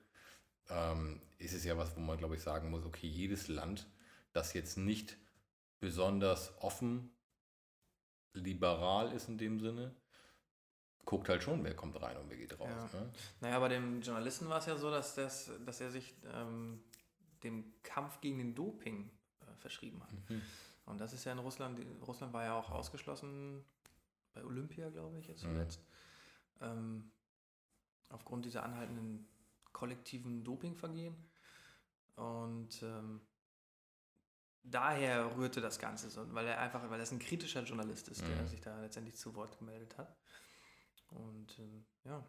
ähm, 0.70 1.22
ist 1.38 1.54
es 1.54 1.64
ja 1.64 1.78
was, 1.78 1.96
wo 1.96 2.00
man, 2.00 2.18
glaube 2.18 2.36
ich, 2.36 2.42
sagen 2.42 2.72
muss, 2.72 2.86
okay, 2.86 3.08
jedes 3.08 3.48
Land, 3.48 3.88
das 4.34 4.54
jetzt 4.54 4.78
nicht 4.78 5.18
besonders 5.80 6.54
offen, 6.62 7.12
liberal 8.36 9.12
ist 9.12 9.28
in 9.30 9.38
dem 9.38 9.60
Sinne, 9.60 9.96
guckt 11.06 11.30
halt 11.30 11.44
schon, 11.44 11.64
wer 11.64 11.76
kommt 11.76 12.02
rein 12.02 12.18
und 12.18 12.30
wer 12.30 12.38
geht 12.38 12.60
raus. 12.60 12.70
Ja. 12.94 13.00
Ne? 13.00 13.12
Naja, 13.42 13.60
bei 13.60 13.70
dem 13.70 14.02
Journalisten 14.02 14.50
war 14.50 14.60
es 14.60 14.66
ja 14.66 14.76
so, 14.78 14.90
dass, 14.92 15.16
das, 15.16 15.52
dass 15.66 15.82
er 15.82 15.92
sich 15.92 16.16
ähm, 16.34 16.84
dem 17.44 17.74
Kampf 17.84 18.22
gegen 18.22 18.38
den 18.40 18.56
Doping 18.56 19.10
äh, 19.42 19.56
verschrieben 19.58 20.02
hat. 20.04 20.30
Mhm. 20.30 20.42
Und 20.86 21.00
das 21.00 21.14
ist 21.14 21.26
ja 21.26 21.32
in 21.32 21.40
Russland, 21.40 21.80
Russland 22.06 22.34
war 22.34 22.44
ja 22.44 22.58
auch 22.58 22.72
ausgeschlossen 22.72 23.64
bei 24.34 24.44
Olympia, 24.44 24.90
glaube 24.90 25.20
ich, 25.20 25.28
jetzt 25.28 25.44
Mhm. 25.44 25.50
zuletzt. 25.50 25.86
Ähm, 26.62 27.12
aufgrund 28.10 28.46
dieser 28.46 28.64
anhaltenden 28.64 29.28
kollektiven 29.72 30.44
Dopingvergehen. 30.44 31.16
Und 32.16 32.82
ähm, 32.82 33.22
daher 34.66 35.36
rührte 35.38 35.62
das 35.62 35.80
Ganze 35.80 36.10
so, 36.10 36.22
weil 36.34 36.48
er 36.48 36.60
einfach, 36.60 36.90
weil 36.90 37.00
er 37.00 37.12
ein 37.12 37.20
kritischer 37.20 37.64
Journalist 37.64 38.08
ist, 38.10 38.22
der 38.22 38.42
Mhm. 38.42 38.48
sich 38.48 38.62
da 38.62 38.80
letztendlich 38.82 39.16
zu 39.16 39.36
Wort 39.36 39.58
gemeldet 39.60 39.98
hat. 39.98 40.16
Und 41.12 41.58
ähm, 41.60 41.86
ja. 42.04 42.24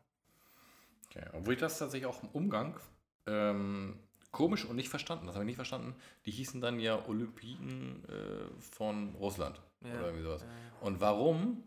Okay. 1.10 1.26
Obwohl 1.32 1.54
ich 1.54 1.60
das 1.60 1.78
tatsächlich 1.78 2.06
auch 2.06 2.22
im 2.22 2.28
Umgang 2.30 2.78
ähm, 3.26 3.98
komisch 4.32 4.64
und 4.64 4.76
nicht 4.76 4.88
verstanden, 4.88 5.26
das 5.26 5.34
habe 5.34 5.44
ich 5.44 5.48
nicht 5.48 5.56
verstanden, 5.56 5.94
die 6.26 6.30
hießen 6.30 6.60
dann 6.60 6.78
ja 6.78 7.04
Olympiden 7.08 8.04
äh, 8.08 8.60
von 8.60 9.14
Russland 9.14 9.60
Ja, 9.82 9.94
oder 9.94 10.06
irgendwie 10.06 10.24
sowas. 10.24 10.42
ja. 10.42 10.48
Und 10.86 11.00
warum 11.00 11.62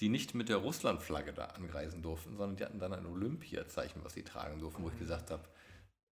die 0.00 0.08
nicht 0.08 0.34
mit 0.34 0.48
der 0.48 0.56
Russland-Flagge 0.56 1.32
da 1.32 1.44
anreisen 1.46 2.02
durften, 2.02 2.36
sondern 2.36 2.56
die 2.56 2.64
hatten 2.64 2.80
dann 2.80 2.92
ein 2.92 3.06
Olympiazeichen, 3.06 4.02
was 4.04 4.14
sie 4.14 4.24
tragen 4.24 4.58
durften, 4.58 4.82
wo 4.82 4.88
ich 4.88 4.98
gesagt 4.98 5.30
habe, 5.30 5.44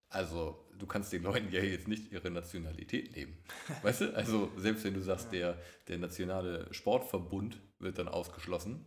also 0.10 0.66
du 0.78 0.88
kannst 0.88 1.12
den 1.14 1.24
Leuten 1.24 1.52
ja 1.52 1.62
jetzt 1.62 1.88
nicht 1.88 2.12
ihre 2.12 2.32
Nationalität 2.32 3.16
nehmen. 3.16 3.38
Weißt 3.84 4.02
du? 4.02 4.16
Also 4.16 4.52
selbst 4.58 4.84
wenn 4.84 4.94
du 4.94 5.02
sagst, 5.02 5.32
der, 5.32 5.58
der 5.88 5.98
nationale 5.98 6.74
Sportverbund 6.74 7.60
wird 7.80 7.98
dann 8.00 8.08
ausgeschlossen, 8.08 8.86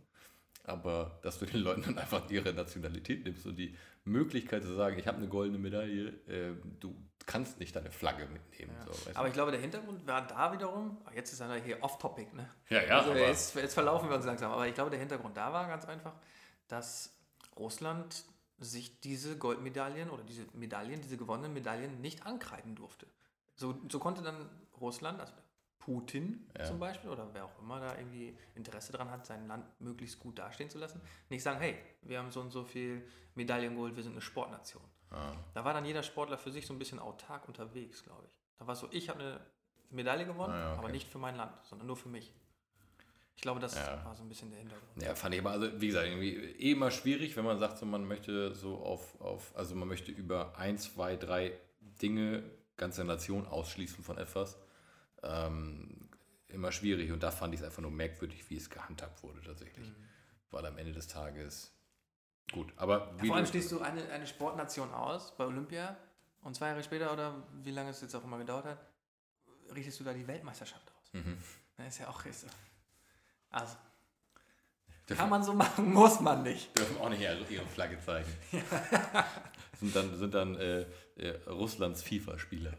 aber 0.65 1.19
dass 1.23 1.39
du 1.39 1.45
den 1.45 1.61
Leuten 1.61 1.83
dann 1.83 1.97
einfach 1.97 2.29
ihre 2.29 2.53
Nationalität 2.53 3.25
nimmst 3.25 3.45
und 3.45 3.55
die 3.57 3.75
Möglichkeit 4.05 4.63
zu 4.63 4.75
sagen, 4.75 4.97
ich 4.99 5.07
habe 5.07 5.17
eine 5.17 5.27
goldene 5.27 5.59
Medaille, 5.59 6.09
äh, 6.27 6.55
du 6.79 6.95
kannst 7.25 7.59
nicht 7.59 7.75
deine 7.75 7.91
Flagge 7.91 8.27
mitnehmen. 8.27 8.75
Ja. 8.77 8.93
So? 8.93 9.11
Aber 9.13 9.27
ich 9.27 9.33
glaube, 9.33 9.51
der 9.51 9.61
Hintergrund 9.61 10.05
war 10.05 10.27
da 10.27 10.51
wiederum, 10.51 10.97
ach, 11.05 11.13
jetzt 11.13 11.31
ist 11.31 11.39
er 11.39 11.55
hier 11.55 11.81
off-topic, 11.81 12.33
ne? 12.33 12.49
ja, 12.69 12.83
ja, 12.83 12.99
also 12.99 13.13
jetzt, 13.13 13.55
jetzt 13.55 13.73
verlaufen 13.73 14.09
wir 14.09 14.17
uns 14.17 14.25
langsam. 14.25 14.51
Aber 14.51 14.67
ich 14.67 14.73
glaube, 14.73 14.89
der 14.89 14.99
Hintergrund 14.99 15.37
da 15.37 15.53
war 15.53 15.67
ganz 15.67 15.85
einfach, 15.85 16.13
dass 16.67 17.17
Russland 17.55 18.25
sich 18.59 18.99
diese 19.01 19.37
Goldmedaillen 19.37 20.09
oder 20.09 20.23
diese 20.23 20.45
Medaillen, 20.53 21.01
diese 21.01 21.17
gewonnenen 21.17 21.53
Medaillen 21.53 22.01
nicht 22.01 22.25
ankreiden 22.25 22.75
durfte. 22.75 23.07
So, 23.55 23.79
so 23.89 23.99
konnte 23.99 24.21
dann 24.21 24.49
Russland, 24.79 25.19
also 25.19 25.33
Putin 25.79 26.49
Ja. 26.57 26.63
zum 26.65 26.79
Beispiel 26.79 27.09
oder 27.09 27.33
wer 27.33 27.45
auch 27.45 27.59
immer 27.59 27.79
da 27.79 27.97
irgendwie 27.97 28.37
Interesse 28.55 28.91
daran 28.93 29.09
hat, 29.11 29.25
sein 29.25 29.47
Land 29.47 29.65
möglichst 29.81 30.19
gut 30.19 30.39
dastehen 30.39 30.69
zu 30.69 30.77
lassen, 30.79 31.01
nicht 31.29 31.43
sagen, 31.43 31.59
hey, 31.59 31.77
wir 32.03 32.19
haben 32.19 32.31
so 32.31 32.39
und 32.39 32.51
so 32.51 32.63
viel 32.63 33.05
Medaillen 33.35 33.75
geholt, 33.75 33.95
wir 33.95 34.03
sind 34.03 34.13
eine 34.13 34.21
Sportnation. 34.21 34.83
ah, 35.11 35.33
Da 35.53 35.65
war 35.65 35.73
dann 35.73 35.83
jeder 35.85 36.03
Sportler 36.03 36.37
für 36.37 36.51
sich 36.51 36.65
so 36.65 36.73
ein 36.73 36.79
bisschen 36.79 36.99
autark 36.99 37.47
unterwegs, 37.47 38.03
glaube 38.03 38.25
ich. 38.25 38.31
Da 38.57 38.65
war 38.65 38.73
es 38.75 38.79
so, 38.79 38.87
ich 38.91 39.09
habe 39.09 39.19
eine 39.19 39.45
Medaille 39.89 40.25
gewonnen, 40.25 40.53
Ah 40.53 40.59
ja, 40.59 40.69
okay. 40.71 40.79
aber 40.79 40.89
nicht 40.89 41.07
für 41.09 41.17
mein 41.19 41.35
Land, 41.35 41.53
sondern 41.65 41.87
nur 41.87 41.97
für 41.97 42.09
mich. 42.09 42.33
Ich 43.35 43.41
glaube, 43.41 43.59
das 43.59 43.75
Ja. 43.75 44.03
war 44.05 44.15
so 44.15 44.23
ein 44.23 44.29
bisschen 44.29 44.49
der 44.49 44.59
Hintergrund. 44.59 45.01
Ja, 45.01 45.15
fand 45.15 45.35
ich 45.35 45.41
aber, 45.41 45.51
also 45.51 45.81
wie 45.81 45.87
gesagt, 45.87 46.07
irgendwie 46.07 46.35
eh 46.35 46.71
immer 46.71 46.91
schwierig, 46.91 47.35
wenn 47.35 47.45
man 47.45 47.59
sagt, 47.59 47.77
so, 47.77 47.85
man 47.85 48.07
möchte 48.07 48.53
so 48.55 48.77
auf, 48.77 49.19
auf, 49.19 49.55
also 49.55 49.75
man 49.75 49.87
möchte 49.87 50.11
über 50.11 50.57
ein, 50.57 50.77
zwei, 50.77 51.15
drei 51.15 51.51
Dinge 52.01 52.43
ganze 52.77 53.03
Nation 53.03 53.45
ausschließen 53.47 54.03
von 54.03 54.17
etwas. 54.17 54.57
Ähm, 55.23 56.09
immer 56.47 56.71
schwierig 56.71 57.11
und 57.11 57.23
da 57.23 57.31
fand 57.31 57.53
ich 57.53 57.59
es 57.59 57.65
einfach 57.65 57.81
nur 57.81 57.91
merkwürdig, 57.91 58.49
wie 58.49 58.57
es 58.57 58.69
gehandhabt 58.69 59.23
wurde 59.23 59.41
tatsächlich. 59.41 59.91
Weil 60.51 60.65
am 60.65 60.77
Ende 60.77 60.93
des 60.93 61.07
Tages 61.07 61.73
gut, 62.51 62.71
aber 62.75 63.19
wie 63.19 63.27
Vor 63.27 63.37
allem 63.37 63.45
schließt 63.45 63.71
du 63.71 63.81
eine, 63.81 64.07
eine 64.09 64.27
Sportnation 64.27 64.91
aus 64.91 65.35
bei 65.35 65.45
Olympia 65.45 65.97
und 66.41 66.55
zwei 66.55 66.67
Jahre 66.67 66.83
später 66.83 67.11
oder 67.11 67.43
wie 67.63 67.71
lange 67.71 67.89
es 67.89 68.01
jetzt 68.01 68.15
auch 68.15 68.23
immer 68.23 68.37
gedauert 68.37 68.65
hat, 68.65 68.85
richtest 69.73 69.99
du 69.99 70.03
da 70.03 70.13
die 70.13 70.27
Weltmeisterschaft 70.27 70.91
aus. 70.91 71.13
Mhm. 71.13 71.37
Das 71.77 71.87
ist 71.87 71.99
ja 71.99 72.09
auch 72.09 72.23
ist. 72.25 72.45
Also, 73.53 73.75
Dürfen- 75.07 75.19
kann 75.19 75.29
man 75.29 75.43
so 75.43 75.53
machen, 75.53 75.93
muss 75.93 76.19
man 76.19 76.43
nicht. 76.43 76.77
dürfen 76.77 76.97
auch 76.97 77.09
nicht 77.09 77.21
ihre 77.21 77.65
Flagge 77.67 77.97
zeigen. 77.99 78.27
sind 79.79 79.95
dann, 79.95 80.17
sind 80.17 80.33
dann 80.33 80.55
äh, 80.55 80.85
äh, 81.17 81.29
Russlands 81.47 82.01
FIFA-Spieler. 82.03 82.73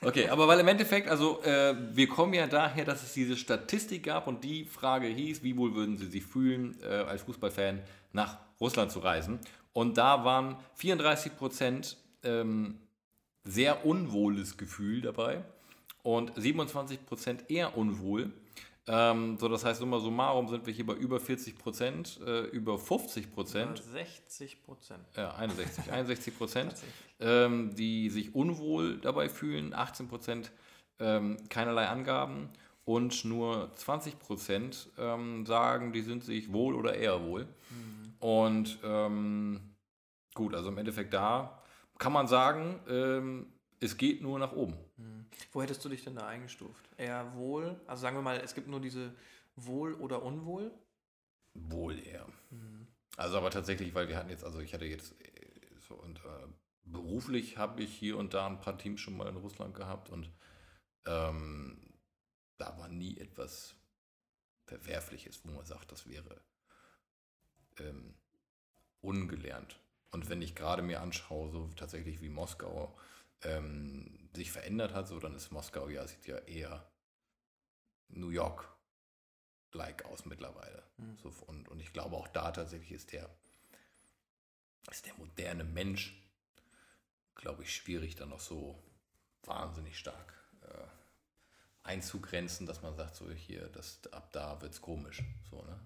Okay, 0.00 0.28
aber 0.28 0.46
weil 0.46 0.60
im 0.60 0.68
Endeffekt, 0.68 1.08
also 1.08 1.42
äh, 1.42 1.74
wir 1.94 2.08
kommen 2.08 2.32
ja 2.34 2.46
daher, 2.46 2.84
dass 2.84 3.02
es 3.02 3.14
diese 3.14 3.36
Statistik 3.36 4.04
gab 4.04 4.28
und 4.28 4.44
die 4.44 4.64
Frage 4.64 5.08
hieß, 5.08 5.42
wie 5.42 5.56
wohl 5.56 5.74
würden 5.74 5.96
Sie 5.98 6.06
sich 6.06 6.24
fühlen, 6.24 6.78
äh, 6.82 6.86
als 6.86 7.22
Fußballfan 7.22 7.80
nach 8.12 8.38
Russland 8.60 8.92
zu 8.92 9.00
reisen? 9.00 9.40
Und 9.72 9.98
da 9.98 10.24
waren 10.24 10.56
34 10.76 11.36
Prozent 11.36 11.96
ähm, 12.22 12.78
sehr 13.44 13.84
unwohles 13.84 14.56
Gefühl 14.56 15.00
dabei 15.02 15.42
und 16.02 16.32
27 16.36 17.04
Prozent 17.04 17.50
eher 17.50 17.76
unwohl. 17.76 18.32
Ähm, 18.88 19.36
so, 19.38 19.48
das 19.48 19.64
heißt, 19.64 19.80
summa 19.80 20.00
summarum 20.00 20.48
sind 20.48 20.66
wir 20.66 20.72
hier 20.72 20.86
bei 20.86 20.94
über 20.94 21.20
40 21.20 21.58
Prozent, 21.58 22.20
äh, 22.26 22.44
über 22.46 22.78
50 22.78 23.32
Prozent. 23.32 23.82
60 23.82 24.62
Prozent. 24.64 25.04
Ja, 25.14 25.34
61, 25.34 25.92
61 25.92 26.38
Prozent, 26.38 26.74
ähm, 27.20 27.74
die 27.74 28.08
sich 28.10 28.34
unwohl 28.34 28.98
dabei 28.98 29.28
fühlen, 29.28 29.74
18 29.74 30.08
Prozent 30.08 30.50
ähm, 30.98 31.36
keinerlei 31.48 31.86
Angaben 31.86 32.48
und 32.84 33.24
nur 33.24 33.70
20 33.74 34.18
Prozent 34.18 34.88
ähm, 34.98 35.44
sagen, 35.44 35.92
die 35.92 36.00
sind 36.00 36.24
sich 36.24 36.52
wohl 36.52 36.74
oder 36.74 36.94
eher 36.94 37.22
wohl. 37.24 37.44
Mhm. 37.44 38.14
Und 38.20 38.78
ähm, 38.82 39.60
gut, 40.34 40.54
also 40.54 40.70
im 40.70 40.78
Endeffekt 40.78 41.12
da 41.12 41.62
kann 41.98 42.12
man 42.12 42.26
sagen, 42.26 42.80
ähm, 42.88 43.46
es 43.80 43.96
geht 43.96 44.22
nur 44.22 44.38
nach 44.38 44.52
oben. 44.52 44.74
Wo 45.52 45.62
hättest 45.62 45.84
du 45.84 45.88
dich 45.88 46.04
denn 46.04 46.16
da 46.16 46.26
eingestuft? 46.26 46.88
Eher 46.96 47.34
wohl? 47.34 47.80
Also 47.86 48.02
sagen 48.02 48.16
wir 48.16 48.22
mal, 48.22 48.38
es 48.38 48.54
gibt 48.54 48.68
nur 48.68 48.80
diese 48.80 49.14
wohl 49.56 49.94
oder 49.94 50.22
unwohl? 50.22 50.72
Wohl 51.54 51.98
eher. 51.98 52.26
Mhm. 52.50 52.86
Also 53.16 53.38
aber 53.38 53.50
tatsächlich, 53.50 53.94
weil 53.94 54.08
wir 54.08 54.16
hatten 54.16 54.30
jetzt, 54.30 54.44
also 54.44 54.60
ich 54.60 54.74
hatte 54.74 54.84
jetzt 54.84 55.20
äh, 55.20 55.50
so 55.88 55.94
und 55.94 56.18
äh, 56.18 56.46
beruflich 56.84 57.58
habe 57.58 57.82
ich 57.82 57.92
hier 57.92 58.16
und 58.16 58.34
da 58.34 58.46
ein 58.46 58.60
paar 58.60 58.78
Teams 58.78 59.00
schon 59.00 59.16
mal 59.16 59.28
in 59.28 59.36
Russland 59.36 59.74
gehabt 59.74 60.08
und 60.10 60.30
ähm, 61.06 61.94
da 62.58 62.76
war 62.78 62.88
nie 62.88 63.18
etwas 63.18 63.74
Verwerfliches, 64.66 65.44
wo 65.44 65.52
man 65.52 65.64
sagt, 65.64 65.90
das 65.92 66.08
wäre 66.08 66.40
ähm, 67.78 68.14
ungelernt. 69.00 69.80
Und 70.10 70.28
wenn 70.28 70.42
ich 70.42 70.54
gerade 70.54 70.82
mir 70.82 71.00
anschaue, 71.00 71.50
so 71.50 71.68
tatsächlich 71.76 72.20
wie 72.20 72.28
Moskau, 72.28 72.96
ähm, 73.42 74.17
sich 74.34 74.50
verändert 74.52 74.94
hat, 74.94 75.08
so 75.08 75.18
dann 75.18 75.34
ist 75.34 75.50
Moskau 75.50 75.88
ja, 75.88 76.06
sieht 76.06 76.26
ja 76.26 76.38
eher 76.38 76.90
New 78.08 78.30
York-like 78.30 80.04
aus 80.06 80.24
mittlerweile. 80.26 80.82
Mhm. 80.96 81.18
So, 81.18 81.32
und, 81.46 81.68
und 81.68 81.80
ich 81.80 81.92
glaube 81.92 82.16
auch 82.16 82.28
da 82.28 82.50
tatsächlich 82.52 82.92
ist 82.92 83.12
der, 83.12 83.28
ist 84.90 85.06
der 85.06 85.14
moderne 85.14 85.64
Mensch, 85.64 86.14
glaube 87.34 87.62
ich, 87.62 87.74
schwierig 87.74 88.16
dann 88.16 88.30
noch 88.30 88.40
so 88.40 88.82
wahnsinnig 89.42 89.98
stark 89.98 90.34
äh, 90.62 90.86
einzugrenzen, 91.82 92.66
dass 92.66 92.82
man 92.82 92.94
sagt, 92.94 93.16
so 93.16 93.30
hier, 93.30 93.68
das, 93.68 94.00
ab 94.12 94.32
da 94.32 94.60
wird 94.60 94.72
es 94.72 94.80
komisch. 94.80 95.22
So, 95.50 95.62
ne? 95.62 95.80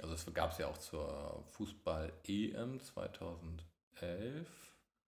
Also 0.00 0.14
es 0.14 0.32
gab 0.32 0.52
es 0.52 0.58
ja 0.58 0.68
auch 0.68 0.78
zur 0.78 1.44
Fußball-EM 1.48 2.80
2011 2.80 4.48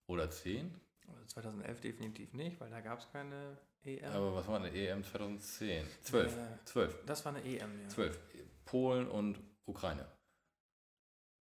oder 0.07 0.31
10. 0.31 0.79
2011 1.27 1.81
definitiv 1.81 2.33
nicht, 2.33 2.61
weil 2.61 2.71
da 2.71 2.81
gab 2.81 2.99
es 2.99 3.11
keine 3.11 3.59
EM. 3.85 4.13
Aber 4.13 4.35
was 4.35 4.49
war 4.49 4.57
eine 4.57 4.71
EM 4.73 5.03
2010? 5.03 5.87
12. 6.03 6.37
Äh, 6.37 6.65
12. 6.65 7.05
Das 7.07 7.25
war 7.25 7.35
eine 7.35 7.45
EM, 7.45 7.81
ja. 7.83 7.89
12. 7.89 8.19
Polen 8.65 9.09
und 9.09 9.41
Ukraine. 9.67 10.07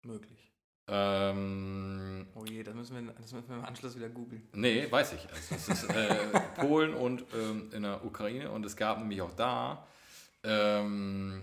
Möglich. 0.03 0.51
Ähm, 0.93 2.27
oh 2.35 2.45
je, 2.45 2.65
das 2.65 2.75
müssen, 2.75 3.07
wir, 3.07 3.13
das 3.13 3.33
müssen 3.33 3.49
wir 3.49 3.57
im 3.57 3.65
Anschluss 3.65 3.95
wieder 3.95 4.09
googeln. 4.09 4.49
Nee, 4.55 4.91
weiß 4.91 5.13
ich. 5.13 5.29
Also 5.31 5.55
es 5.55 5.69
ist 5.69 5.91
äh, 5.91 6.41
Polen 6.57 6.95
und 6.95 7.25
ähm, 7.33 7.71
in 7.73 7.83
der 7.83 8.05
Ukraine 8.05 8.51
und 8.51 8.67
es 8.67 8.77
gab 8.77 8.99
nämlich 8.99 9.23
auch 9.23 9.33
da, 9.33 9.87
ähm, 10.43 11.43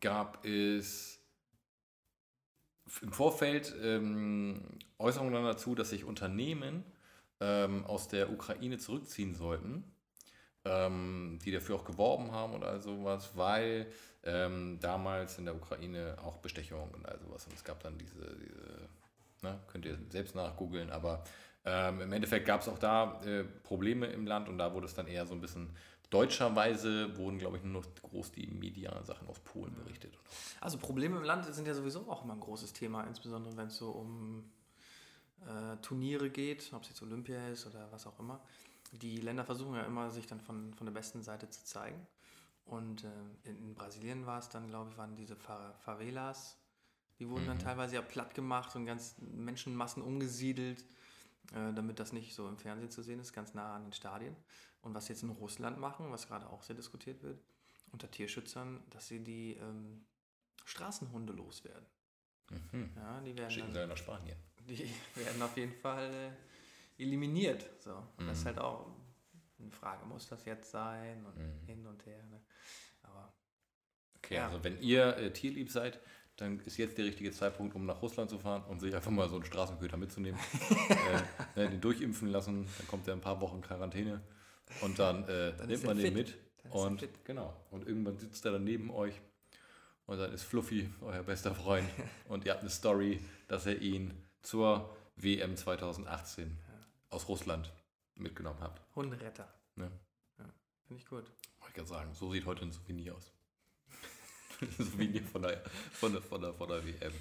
gab 0.00 0.42
es 0.44 1.20
im 3.02 3.12
Vorfeld 3.12 3.74
ähm, 3.82 4.62
Äußerungen 4.98 5.44
dazu, 5.44 5.74
dass 5.74 5.90
sich 5.90 6.04
Unternehmen 6.04 6.82
ähm, 7.40 7.84
aus 7.84 8.08
der 8.08 8.30
Ukraine 8.30 8.78
zurückziehen 8.78 9.34
sollten, 9.34 9.84
ähm, 10.64 11.38
die 11.44 11.52
dafür 11.52 11.76
auch 11.76 11.84
geworben 11.84 12.32
haben 12.32 12.54
und 12.54 12.64
all 12.64 12.80
sowas, 12.80 13.36
weil 13.36 13.86
ähm, 14.24 14.78
damals 14.80 15.38
in 15.38 15.44
der 15.44 15.54
Ukraine 15.54 16.16
auch 16.22 16.38
Bestechungen 16.38 16.90
und 16.94 17.06
all 17.06 17.18
sowas 17.18 17.46
und 17.46 17.54
es 17.54 17.64
gab 17.64 17.80
dann 17.80 17.96
diese, 17.98 18.36
diese 18.36 18.88
ne, 19.42 19.60
könnt 19.68 19.84
ihr 19.84 19.98
selbst 20.10 20.34
nachgoogeln, 20.34 20.90
aber 20.90 21.24
ähm, 21.64 22.00
im 22.00 22.12
Endeffekt 22.12 22.46
gab 22.46 22.60
es 22.60 22.68
auch 22.68 22.78
da 22.78 23.20
äh, 23.24 23.44
Probleme 23.44 24.06
im 24.06 24.26
Land 24.26 24.48
und 24.48 24.58
da 24.58 24.72
wurde 24.72 24.86
es 24.86 24.94
dann 24.94 25.06
eher 25.06 25.26
so 25.26 25.34
ein 25.34 25.40
bisschen 25.40 25.70
Deutscherweise 26.10 27.14
wurden, 27.18 27.38
glaube 27.38 27.58
ich, 27.58 27.62
nur 27.64 27.82
noch 27.82 27.94
groß 28.02 28.32
die 28.32 28.46
Media-Sachen 28.46 29.28
aus 29.28 29.40
Polen 29.40 29.74
berichtet. 29.74 30.18
Also 30.58 30.78
Probleme 30.78 31.18
im 31.18 31.22
Land 31.22 31.44
sind 31.54 31.66
ja 31.66 31.74
sowieso 31.74 32.08
auch 32.08 32.24
immer 32.24 32.32
ein 32.32 32.40
großes 32.40 32.72
Thema, 32.72 33.04
insbesondere 33.04 33.54
wenn 33.58 33.66
es 33.66 33.76
so 33.76 33.90
um 33.90 34.50
äh, 35.46 35.76
Turniere 35.78 36.30
geht, 36.30 36.72
ob 36.72 36.82
es 36.82 36.90
jetzt 36.90 37.02
Olympia 37.02 37.48
ist 37.48 37.66
oder 37.66 37.90
was 37.92 38.06
auch 38.06 38.18
immer. 38.18 38.40
Die 38.92 39.18
Länder 39.18 39.44
versuchen 39.44 39.74
ja 39.74 39.82
immer, 39.82 40.10
sich 40.10 40.26
dann 40.26 40.40
von, 40.40 40.72
von 40.74 40.86
der 40.86 40.94
besten 40.94 41.22
Seite 41.22 41.48
zu 41.50 41.64
zeigen. 41.64 42.06
Und 42.64 43.04
äh, 43.04 43.50
in, 43.50 43.74
Brasilien 43.74 44.26
war 44.26 44.38
es 44.38 44.48
dann, 44.48 44.68
glaube 44.68 44.90
ich, 44.90 44.98
waren 44.98 45.16
diese 45.16 45.36
Favelas, 45.36 46.58
die 47.18 47.28
wurden 47.28 47.44
mhm. 47.44 47.48
dann 47.48 47.58
teilweise 47.58 47.96
ja 47.96 48.02
platt 48.02 48.34
gemacht 48.34 48.76
und 48.76 48.86
ganz 48.86 49.16
Menschenmassen 49.18 50.02
umgesiedelt, 50.02 50.84
äh, 51.52 51.72
damit 51.72 51.98
das 51.98 52.12
nicht 52.12 52.34
so 52.34 52.46
im 52.48 52.58
Fernsehen 52.58 52.90
zu 52.90 53.02
sehen 53.02 53.20
ist, 53.20 53.32
ganz 53.32 53.54
nah 53.54 53.76
an 53.76 53.84
den 53.84 53.92
Stadien. 53.92 54.36
Und 54.82 54.94
was 54.94 55.06
sie 55.06 55.12
jetzt 55.14 55.22
in 55.22 55.30
Russland 55.30 55.78
machen, 55.78 56.10
was 56.10 56.28
gerade 56.28 56.48
auch 56.48 56.62
sehr 56.62 56.76
diskutiert 56.76 57.22
wird, 57.22 57.40
unter 57.90 58.10
Tierschützern, 58.10 58.80
dass 58.90 59.08
sie 59.08 59.24
die 59.24 59.54
ähm, 59.54 60.04
Straßenhunde 60.64 61.32
loswerden. 61.32 61.86
Mhm. 62.50 62.90
Ja, 62.96 63.20
die 63.20 63.36
werden 63.36 63.50
Schicken 63.50 63.72
dann, 63.72 63.84
sie 63.84 63.88
nach 63.88 63.96
Spanien 63.96 64.36
die 64.68 64.88
werden 65.14 65.42
auf 65.42 65.56
jeden 65.56 65.74
Fall 65.74 66.12
äh, 66.12 67.02
eliminiert. 67.02 67.68
So. 67.80 67.94
Mhm. 68.18 68.26
Das 68.26 68.38
ist 68.38 68.46
halt 68.46 68.58
auch 68.58 68.86
eine 69.58 69.70
Frage, 69.70 70.06
muss 70.06 70.28
das 70.28 70.44
jetzt 70.44 70.70
sein 70.70 71.24
und 71.26 71.36
mhm. 71.36 71.66
hin 71.66 71.86
und 71.86 72.04
her. 72.06 72.22
Ne? 72.30 72.40
Aber 73.02 73.32
okay, 74.16 74.36
ja. 74.36 74.46
also 74.46 74.62
wenn 74.62 74.80
ihr 74.80 75.16
äh, 75.16 75.32
tierlieb 75.32 75.70
seid, 75.70 76.00
dann 76.36 76.60
ist 76.60 76.76
jetzt 76.76 76.96
der 76.96 77.04
richtige 77.04 77.32
Zeitpunkt, 77.32 77.74
um 77.74 77.84
nach 77.84 78.00
Russland 78.00 78.30
zu 78.30 78.38
fahren 78.38 78.62
und 78.68 78.80
sich 78.80 78.94
einfach 78.94 79.10
mal 79.10 79.28
so 79.28 79.36
einen 79.36 79.44
Straßenköter 79.44 79.96
mitzunehmen. 79.96 80.38
äh, 81.56 81.60
ne, 81.60 81.70
den 81.70 81.80
durchimpfen 81.80 82.28
lassen, 82.28 82.68
dann 82.78 82.86
kommt 82.86 83.08
er 83.08 83.14
ein 83.14 83.20
paar 83.20 83.40
Wochen 83.40 83.60
Quarantäne 83.60 84.22
und 84.82 84.98
dann, 84.98 85.24
äh, 85.24 85.56
dann 85.56 85.66
nimmt 85.66 85.84
man 85.84 85.96
den 85.96 86.14
fit. 86.14 86.14
mit. 86.14 86.38
Und 86.72 87.08
genau. 87.24 87.56
Und 87.70 87.88
irgendwann 87.88 88.18
sitzt 88.18 88.44
er 88.44 88.52
dann 88.52 88.64
neben 88.64 88.90
euch 88.90 89.14
und 90.06 90.18
dann 90.18 90.32
ist 90.32 90.44
Fluffy 90.44 90.88
euer 91.00 91.22
bester 91.22 91.54
Freund 91.54 91.88
und 92.28 92.44
ihr 92.44 92.52
habt 92.52 92.60
eine 92.60 92.70
Story, 92.70 93.20
dass 93.48 93.66
er 93.66 93.80
ihn 93.80 94.22
zur 94.42 94.96
WM 95.16 95.56
2018 95.56 96.48
ja. 96.48 96.86
aus 97.10 97.28
Russland 97.28 97.72
mitgenommen 98.14 98.60
habt. 98.60 98.82
Hunderetter. 98.94 99.48
Ne? 99.76 99.90
Ja, 100.38 100.44
Finde 100.86 101.02
ich 101.02 101.08
gut. 101.08 101.24
Wollte 101.24 101.68
ich 101.68 101.74
gerade 101.74 101.88
sagen, 101.88 102.14
so 102.14 102.32
sieht 102.32 102.46
heute 102.46 102.62
ein 102.62 102.72
Souvenir 102.72 103.14
aus. 103.14 103.32
ein 104.60 104.84
Souvenir 104.84 105.22
von 105.22 105.42
der, 105.42 105.62
von, 105.92 106.12
der, 106.12 106.22
von, 106.22 106.40
der, 106.40 106.54
von 106.54 106.68
der 106.68 106.84
WM. 106.84 107.12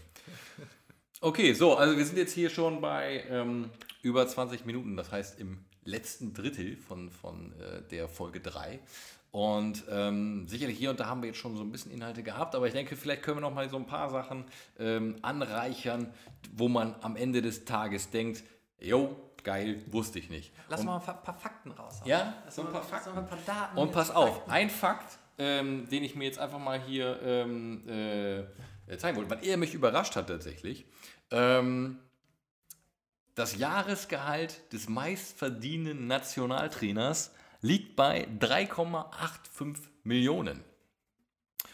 Okay, 1.20 1.54
so, 1.54 1.76
also 1.76 1.98
wir 1.98 2.06
sind 2.06 2.18
jetzt 2.18 2.34
hier 2.34 2.50
schon 2.50 2.80
bei 2.80 3.26
ähm, 3.30 3.72
über 4.08 4.26
20 4.26 4.66
Minuten, 4.66 4.96
das 4.96 5.12
heißt 5.12 5.40
im 5.40 5.60
letzten 5.84 6.34
Drittel 6.34 6.78
von, 6.78 7.12
von 7.12 7.54
äh, 7.60 7.82
der 7.92 8.08
Folge 8.08 8.40
3. 8.40 8.80
Und 9.32 9.84
ähm, 9.90 10.48
sicherlich 10.48 10.78
hier 10.78 10.90
und 10.90 11.00
da 11.00 11.08
haben 11.08 11.22
wir 11.22 11.28
jetzt 11.28 11.40
schon 11.40 11.58
so 11.58 11.64
ein 11.64 11.72
bisschen 11.72 11.92
Inhalte 11.92 12.24
gehabt, 12.24 12.56
aber 12.56 12.68
ich 12.68 12.74
denke, 12.74 12.96
vielleicht 12.96 13.22
können 13.22 13.38
wir 13.38 13.42
noch 13.42 13.54
mal 13.54 13.70
so 13.70 13.76
ein 13.76 13.86
paar 13.86 14.10
Sachen 14.10 14.46
ähm, 14.80 15.18
anreichern, 15.22 16.14
wo 16.54 16.70
man 16.70 16.96
am 17.02 17.18
Ende 17.18 17.42
des 17.42 17.66
Tages 17.66 18.10
denkt, 18.10 18.44
jo, 18.80 19.16
geil, 19.44 19.84
wusste 19.88 20.20
ich 20.20 20.30
nicht. 20.30 20.54
Lass 20.70 20.80
und, 20.80 20.88
mal 20.88 20.98
ein 20.98 21.04
paar, 21.04 21.38
Fakten 21.38 21.72
raus. 21.72 22.02
Ja, 22.06 22.34
so 22.50 22.62
ein 22.62 22.72
paar 22.72 22.84
Fakten. 22.84 23.18
Ein 23.18 23.28
paar 23.28 23.38
Daten 23.46 23.78
und 23.78 23.92
pass 23.92 24.10
auf, 24.10 24.38
Fakten. 24.38 24.52
ein 24.52 24.70
Fakt, 24.70 25.18
ähm, 25.38 25.88
den 25.90 26.04
ich 26.04 26.16
mir 26.16 26.24
jetzt 26.24 26.40
einfach 26.40 26.60
mal 26.60 26.80
hier 26.80 27.20
ähm, 27.22 27.88
äh, 27.88 28.98
zeigen 28.98 29.18
wollte, 29.18 29.30
weil 29.30 29.46
er 29.46 29.58
mich 29.58 29.74
überrascht 29.74 30.16
hat 30.16 30.28
tatsächlich. 30.28 30.86
Ähm, 31.30 32.00
das 33.38 33.56
Jahresgehalt 33.56 34.74
des 34.74 34.90
meistverdienenden 34.90 36.08
Nationaltrainers 36.08 37.32
liegt 37.62 37.96
bei 37.96 38.28
3,85 38.40 39.78
Millionen. 40.04 40.64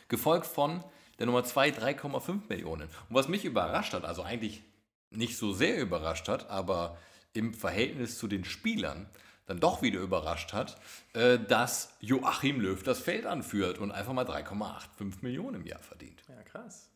Gefolgt 0.09 0.45
von 0.45 0.83
der 1.19 1.27
Nummer 1.27 1.45
2 1.45 1.69
3,5 1.69 2.49
Millionen. 2.49 2.89
Und 3.07 3.15
was 3.15 3.29
mich 3.29 3.45
überrascht 3.45 3.93
hat, 3.93 4.03
also 4.03 4.23
eigentlich 4.23 4.61
nicht 5.09 5.37
so 5.37 5.53
sehr 5.53 5.79
überrascht 5.79 6.27
hat, 6.27 6.49
aber 6.49 6.97
im 7.31 7.53
Verhältnis 7.53 8.17
zu 8.17 8.27
den 8.27 8.43
Spielern 8.43 9.09
dann 9.45 9.61
doch 9.61 9.81
wieder 9.81 10.01
überrascht 10.01 10.51
hat, 10.51 10.77
äh, 11.13 11.39
dass 11.39 11.95
Joachim 12.01 12.59
Löw 12.59 12.83
das 12.83 12.99
Feld 12.99 13.25
anführt 13.25 13.77
und 13.77 13.91
einfach 13.91 14.11
mal 14.11 14.25
3,85 14.25 15.21
Millionen 15.21 15.61
im 15.61 15.65
Jahr 15.65 15.81
verdient. 15.81 16.23
Ja, 16.27 16.43
krass. 16.43 16.89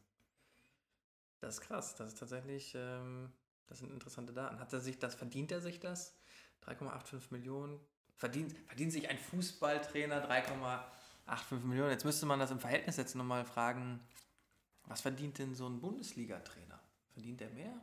Das 1.39 1.55
ist 1.55 1.61
krass. 1.61 1.95
Das 1.95 2.09
ist 2.09 2.19
tatsächlich, 2.19 2.73
ähm, 2.75 3.31
das 3.67 3.79
sind 3.79 3.91
interessante 3.91 4.33
Daten. 4.33 4.59
Hat 4.59 4.73
er 4.73 4.79
sich 4.79 4.99
das, 4.99 5.15
verdient 5.15 5.51
er 5.51 5.61
sich 5.61 5.79
das? 5.79 6.15
3,85 6.65 7.31
Millionen 7.31 7.79
verdient, 8.17 8.55
verdient 8.65 8.91
sich 8.91 9.09
ein 9.09 9.17
Fußballtrainer 9.17 10.27
3,85 10.27 11.59
Millionen. 11.65 11.91
Jetzt 11.91 12.05
müsste 12.05 12.25
man 12.25 12.39
das 12.39 12.51
im 12.51 12.59
Verhältnis 12.59 12.95
setzen 12.95 13.21
und 13.21 13.27
mal 13.27 13.45
fragen, 13.45 14.01
was 14.85 15.01
verdient 15.01 15.37
denn 15.37 15.53
so 15.53 15.67
ein 15.67 15.79
Bundesliga-Trainer? 15.79 16.79
Verdient 17.13 17.41
der 17.41 17.49
mehr? 17.49 17.73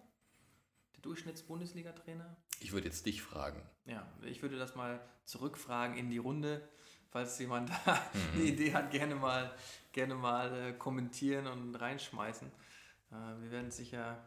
Der 0.95 1.03
Durchschnitts-Bundesliga-Trainer? 1.03 2.37
Ich 2.61 2.73
würde 2.73 2.87
jetzt 2.87 3.07
dich 3.07 3.23
fragen. 3.23 3.61
Ja, 3.85 4.07
ich 4.23 4.43
würde 4.43 4.59
das 4.59 4.75
mal 4.75 5.01
zurückfragen 5.25 5.97
in 5.97 6.11
die 6.11 6.19
Runde. 6.19 6.67
Falls 7.11 7.39
jemand 7.39 7.71
da 7.71 8.01
eine 8.33 8.43
Idee 8.43 8.75
hat, 8.75 8.91
gerne 8.91 9.15
mal, 9.15 9.55
gerne 9.93 10.15
mal 10.15 10.53
äh, 10.53 10.73
kommentieren 10.73 11.47
und 11.47 11.75
reinschmeißen. 11.77 12.49
Äh, 13.13 13.43
wir 13.43 13.51
werden 13.51 13.69
es 13.69 13.77
sicher 13.77 14.19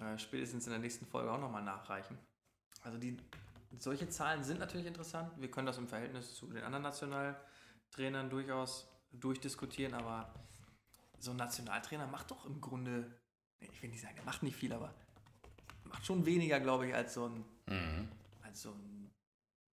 äh, 0.00 0.18
spätestens 0.18 0.66
in 0.66 0.72
der 0.72 0.80
nächsten 0.80 1.06
Folge 1.06 1.30
auch 1.30 1.40
nochmal 1.40 1.62
nachreichen. 1.62 2.18
Also 2.82 2.98
die, 2.98 3.16
solche 3.78 4.08
Zahlen 4.08 4.42
sind 4.42 4.58
natürlich 4.58 4.86
interessant. 4.86 5.30
Wir 5.38 5.50
können 5.50 5.66
das 5.66 5.78
im 5.78 5.88
Verhältnis 5.88 6.34
zu 6.34 6.46
den 6.46 6.64
anderen 6.64 6.84
Nationaltrainern 6.84 8.30
durchaus 8.30 8.88
durchdiskutieren, 9.12 9.94
aber 9.94 10.32
so 11.18 11.32
ein 11.32 11.36
Nationaltrainer 11.36 12.06
macht 12.06 12.30
doch 12.30 12.46
im 12.46 12.60
Grunde, 12.60 13.12
ich 13.58 13.82
will 13.82 13.90
nicht 13.90 14.00
sagen, 14.00 14.16
er 14.16 14.24
macht 14.24 14.42
nicht 14.42 14.56
viel, 14.56 14.72
aber 14.72 14.94
macht 15.84 16.06
schon 16.06 16.24
weniger, 16.24 16.60
glaube 16.60 16.88
ich, 16.88 16.94
als 16.94 17.14
so 17.14 17.26
ein, 17.26 17.44
als 18.42 18.62
so 18.62 18.70
ein 18.70 19.10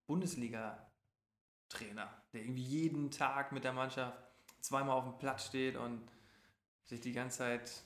Bundesliga-Trainer, 0.08 2.10
der 2.34 2.42
irgendwie 2.42 2.64
jeden 2.64 3.12
Tag 3.12 3.52
mit 3.52 3.64
der 3.64 3.74
Mannschaft 3.74 4.18
zweimal 4.60 4.98
auf 4.98 5.04
dem 5.06 5.20
Platz 5.20 5.46
steht 5.46 5.78
und 5.78 6.02
sich 6.86 7.02
die 7.02 7.14
ganze 7.14 7.38
Zeit 7.38 7.84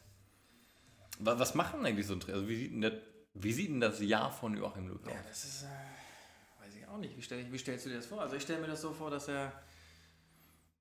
Wa- 1.25 1.39
Was 1.39 1.55
machen 1.55 1.85
eigentlich 1.85 2.07
so 2.07 2.13
ein 2.13 2.19
Trainer? 2.19 2.37
Also 2.37 2.49
wie, 2.49 2.55
sieht 2.57 2.71
denn 2.73 2.81
das, 2.81 2.93
wie 3.33 3.53
sieht 3.53 3.69
denn 3.69 3.79
das 3.81 3.99
Jahr 4.01 4.31
von 4.31 4.55
Joachim 4.57 4.87
Löw 4.87 5.01
aus? 5.05 5.13
Ja, 5.13 5.21
das 5.27 5.43
ist, 5.43 5.63
äh, 5.63 6.63
weiß 6.65 6.75
ich 6.75 6.87
auch 6.87 6.97
nicht. 6.97 7.15
Wie, 7.17 7.21
stell 7.21 7.51
wie 7.51 7.57
stellst 7.57 7.85
du 7.85 7.89
dir 7.89 7.97
das 7.97 8.05
vor? 8.07 8.21
Also 8.21 8.35
ich 8.35 8.43
stelle 8.43 8.59
mir 8.61 8.67
das 8.67 8.81
so 8.81 8.93
vor, 8.93 9.09
dass 9.09 9.27
er 9.27 9.51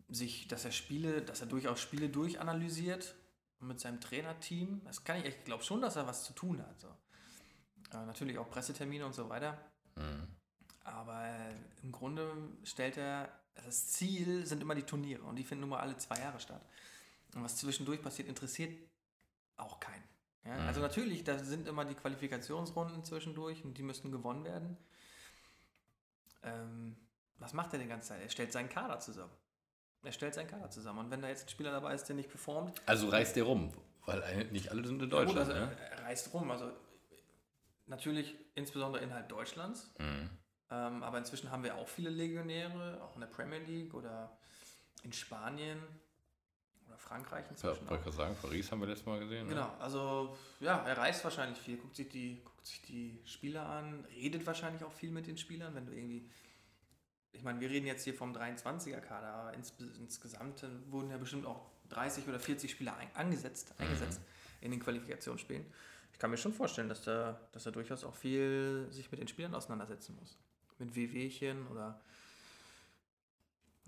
sich, 0.08 0.48
dass 0.48 0.64
er 0.64 0.72
Spiele, 0.72 1.22
dass 1.22 1.40
er 1.40 1.46
durchaus 1.46 1.80
Spiele 1.80 2.08
durchanalysiert 2.08 3.14
mit 3.60 3.78
seinem 3.78 4.00
Trainerteam. 4.00 4.80
Das 4.84 5.04
kann 5.04 5.18
ich, 5.18 5.26
ich 5.26 5.44
glaube 5.44 5.62
schon, 5.62 5.80
dass 5.80 5.96
er 5.96 6.06
was 6.06 6.24
zu 6.24 6.32
tun 6.32 6.60
hat. 6.60 6.80
So. 6.80 6.88
Äh, 7.92 8.06
natürlich 8.06 8.38
auch 8.38 8.50
Pressetermine 8.50 9.06
und 9.06 9.14
so 9.14 9.28
weiter. 9.28 9.58
Aber 10.84 11.22
äh, 11.24 11.54
im 11.82 11.92
Grunde 11.92 12.32
stellt 12.64 12.96
er, 12.96 13.28
das 13.66 13.88
Ziel 13.88 14.46
sind 14.46 14.62
immer 14.62 14.74
die 14.74 14.82
Turniere 14.84 15.22
und 15.24 15.36
die 15.36 15.44
finden 15.44 15.60
nun 15.60 15.70
mal 15.70 15.80
alle 15.80 15.96
zwei 15.98 16.18
Jahre 16.18 16.40
statt. 16.40 16.64
Und 17.34 17.44
was 17.44 17.56
zwischendurch 17.56 18.00
passiert, 18.02 18.28
interessiert 18.28 18.76
auch 19.58 19.78
keinen. 19.78 20.02
Ja? 20.44 20.56
Also 20.66 20.80
natürlich, 20.80 21.24
da 21.24 21.38
sind 21.38 21.68
immer 21.68 21.84
die 21.84 21.94
Qualifikationsrunden 21.94 23.04
zwischendurch 23.04 23.64
und 23.64 23.76
die 23.76 23.82
müssen 23.82 24.10
gewonnen 24.10 24.44
werden. 24.44 24.76
Ähm, 26.42 26.96
was 27.38 27.52
macht 27.52 27.72
er 27.72 27.78
die 27.78 27.86
ganze 27.86 28.08
Zeit? 28.08 28.22
Er 28.22 28.28
stellt 28.28 28.52
seinen 28.52 28.68
Kader 28.68 28.98
zusammen. 29.00 29.32
Er 30.02 30.12
stellt 30.12 30.34
seinen 30.34 30.48
Kader 30.48 30.70
zusammen. 30.70 30.98
Und 31.00 31.10
wenn 31.10 31.20
da 31.20 31.28
jetzt 31.28 31.46
ein 31.46 31.48
Spieler 31.50 31.72
dabei 31.72 31.94
ist, 31.94 32.04
der 32.04 32.16
nicht 32.16 32.30
performt, 32.30 32.80
Also 32.86 33.08
reist 33.08 33.36
der 33.36 33.44
rum, 33.44 33.72
weil 34.06 34.46
nicht 34.50 34.70
alle 34.70 34.86
sind 34.86 35.02
in 35.02 35.10
Deutschland. 35.10 35.46
gut, 35.46 35.54
also 35.54 35.66
ne? 35.66 35.76
er, 35.78 35.98
er 35.98 36.04
reist 36.04 36.32
rum. 36.32 36.50
Also 36.50 36.70
natürlich 37.86 38.34
insbesondere 38.54 39.02
innerhalb 39.02 39.28
Deutschlands. 39.28 39.92
Mhm. 39.98 40.30
Ähm, 40.70 41.02
aber 41.02 41.18
inzwischen 41.18 41.50
haben 41.50 41.64
wir 41.64 41.76
auch 41.76 41.88
viele 41.88 42.10
Legionäre, 42.10 43.02
auch 43.02 43.14
in 43.14 43.20
der 43.20 43.28
Premier 43.28 43.58
League 43.58 43.92
oder 43.92 44.38
in 45.02 45.12
Spanien 45.12 45.82
Frankreich 47.00 47.44
Ja, 47.44 47.50
inzwischen. 47.50 47.80
wollte 47.80 47.84
ich 47.84 47.90
auch. 48.00 48.02
gerade 48.04 48.16
sagen, 48.16 48.36
Paris 48.40 48.70
haben 48.70 48.80
wir 48.80 48.88
letztes 48.88 49.06
Mal 49.06 49.18
gesehen. 49.20 49.44
ne? 49.48 49.54
Genau, 49.54 49.74
also 49.78 50.36
ja, 50.60 50.78
er 50.86 50.96
reist 50.96 51.24
wahrscheinlich 51.24 51.58
viel, 51.58 51.76
guckt 51.76 51.96
sich, 51.96 52.08
die, 52.08 52.40
guckt 52.44 52.66
sich 52.66 52.82
die 52.82 53.18
Spieler 53.24 53.66
an, 53.66 54.04
redet 54.14 54.46
wahrscheinlich 54.46 54.84
auch 54.84 54.92
viel 54.92 55.10
mit 55.10 55.26
den 55.26 55.36
Spielern, 55.38 55.74
wenn 55.74 55.86
du 55.86 55.92
irgendwie. 55.92 56.28
Ich 57.32 57.42
meine, 57.44 57.60
wir 57.60 57.70
reden 57.70 57.86
jetzt 57.86 58.04
hier 58.04 58.14
vom 58.14 58.34
23er-Kader, 58.34 59.28
aber 59.28 59.54
ins, 59.54 59.72
insgesamt 59.98 60.64
wurden 60.88 61.10
ja 61.10 61.16
bestimmt 61.16 61.46
auch 61.46 61.70
30 61.90 62.26
oder 62.28 62.40
40 62.40 62.70
Spieler 62.70 62.96
ein, 62.96 63.08
angesetzt, 63.14 63.72
eingesetzt 63.78 64.20
in 64.60 64.70
den 64.72 64.80
Qualifikationsspielen. 64.80 65.64
Ich 66.12 66.18
kann 66.18 66.30
mir 66.30 66.36
schon 66.36 66.52
vorstellen, 66.52 66.88
dass 66.88 67.06
er, 67.06 67.40
dass 67.52 67.64
er 67.66 67.72
durchaus 67.72 68.04
auch 68.04 68.14
viel 68.14 68.88
sich 68.90 69.10
mit 69.10 69.20
den 69.20 69.28
Spielern 69.28 69.54
auseinandersetzen 69.54 70.16
muss. 70.20 70.36
Mit 70.78 70.94
Wehwehchen 70.96 71.66
oder 71.68 72.00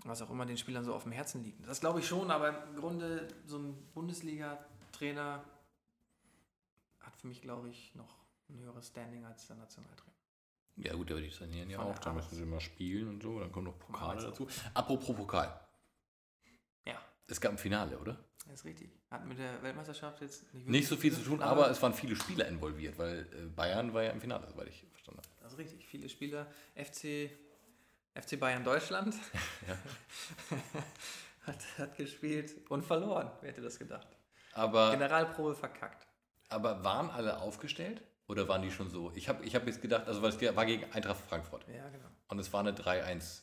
was 0.03 0.21
auch 0.21 0.29
immer 0.29 0.45
den 0.45 0.57
Spielern 0.57 0.83
so 0.83 0.93
auf 0.93 1.03
dem 1.03 1.11
Herzen 1.11 1.43
liegt. 1.43 1.65
Das 1.67 1.79
glaube 1.79 1.99
ich 1.99 2.07
schon, 2.07 2.29
aber 2.31 2.63
im 2.69 2.75
Grunde 2.75 3.27
so 3.45 3.57
ein 3.57 3.73
Bundesliga-Trainer 3.93 5.43
hat 6.99 7.15
für 7.17 7.27
mich, 7.27 7.41
glaube 7.41 7.69
ich, 7.69 7.93
noch 7.95 8.17
ein 8.49 8.59
höheres 8.59 8.87
Standing 8.87 9.25
als 9.25 9.47
der 9.47 9.55
Nationaltrainer. 9.57 10.11
Ja 10.75 10.93
gut, 10.95 11.11
aber 11.11 11.21
die 11.21 11.29
trainieren 11.29 11.69
ja 11.69 11.79
auch, 11.79 11.97
da 11.99 12.11
müssen 12.13 12.35
sie 12.35 12.45
mal 12.45 12.59
spielen 12.59 13.07
und 13.07 13.21
so, 13.21 13.39
dann 13.39 13.51
kommen 13.51 13.67
noch 13.67 13.77
Pokale 13.77 14.21
dazu. 14.21 14.47
Apropos 14.73 15.15
Pokal, 15.15 15.59
Ja, 16.85 16.99
es 17.27 17.39
gab 17.39 17.51
ein 17.51 17.57
Finale, 17.57 17.97
oder? 17.99 18.17
das 18.45 18.59
ist 18.59 18.65
richtig. 18.65 18.89
Hat 19.09 19.25
mit 19.25 19.37
der 19.37 19.61
Weltmeisterschaft 19.63 20.19
jetzt 20.21 20.51
nicht, 20.53 20.67
Nicht 20.67 20.87
so 20.87 20.97
viel 20.97 21.13
zu 21.13 21.21
tun, 21.21 21.41
aber 21.41 21.69
es 21.69 21.81
waren 21.81 21.93
viele 21.93 22.15
Spieler 22.15 22.47
involviert, 22.47 22.97
weil 22.97 23.19
äh, 23.33 23.45
Bayern 23.45 23.93
war 23.93 24.03
ja 24.03 24.11
im 24.11 24.19
Finale, 24.19 24.49
soweit 24.49 24.67
ich 24.67 24.83
verstanden 24.91 25.19
habe. 25.19 25.29
Das 25.41 25.53
ist 25.53 25.59
richtig. 25.59 25.85
Viele 25.85 26.09
Spieler. 26.09 26.47
FC, 26.75 27.29
FC 28.15 28.39
Bayern 28.39 28.63
Deutschland 28.63 29.15
Ja. 29.67 29.77
hat, 31.47 31.57
hat 31.77 31.97
gespielt 31.97 32.55
und 32.69 32.83
verloren. 32.83 33.31
Wer 33.41 33.51
hätte 33.51 33.61
das 33.61 33.77
gedacht? 33.79 34.07
Aber, 34.53 34.91
Generalprobe 34.91 35.55
verkackt. 35.55 36.05
aber 36.49 36.83
waren 36.83 37.09
alle 37.09 37.39
aufgestellt 37.39 38.03
oder 38.27 38.47
waren 38.47 38.61
die 38.61 38.71
schon 38.71 38.89
so? 38.89 39.11
Ich 39.15 39.27
habe 39.29 39.43
ich 39.43 39.55
hab 39.55 39.65
jetzt 39.65 39.81
gedacht, 39.81 40.07
also 40.07 40.21
weil 40.21 40.29
es 40.29 40.55
war 40.55 40.65
gegen 40.65 40.91
Eintracht 40.93 41.19
Frankfurt 41.27 41.65
Ja, 41.67 41.89
genau. 41.89 42.07
und 42.27 42.39
es 42.39 42.53
war 42.53 42.59
eine 42.59 42.71
3-1. 42.73 43.41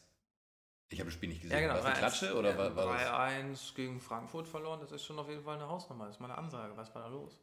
Ich 0.93 0.99
habe 0.99 1.09
das 1.09 1.15
Spiel 1.15 1.29
nicht 1.29 1.43
gesehen. 1.43 1.57
Ja, 1.57 1.61
genau. 1.63 1.75
War 1.75 1.81
es 1.81 1.87
eine 1.87 1.95
3-1. 1.95 1.99
Klatsche 1.99 2.37
oder 2.37 2.51
ja, 2.51 2.59
war, 2.59 2.77
war 2.77 2.97
das? 2.97 3.71
3-1 3.73 3.75
gegen 3.75 4.01
Frankfurt 4.01 4.47
verloren, 4.49 4.81
das 4.81 4.93
ist 4.93 5.05
schon 5.05 5.19
auf 5.19 5.29
jeden 5.29 5.43
Fall 5.43 5.57
eine 5.57 5.69
Hausnummer. 5.69 6.07
Das 6.07 6.15
ist 6.17 6.21
mal 6.21 6.31
eine 6.31 6.39
Ansage. 6.39 6.77
Was 6.77 6.95
war 6.95 7.03
da 7.03 7.09
los? 7.09 7.39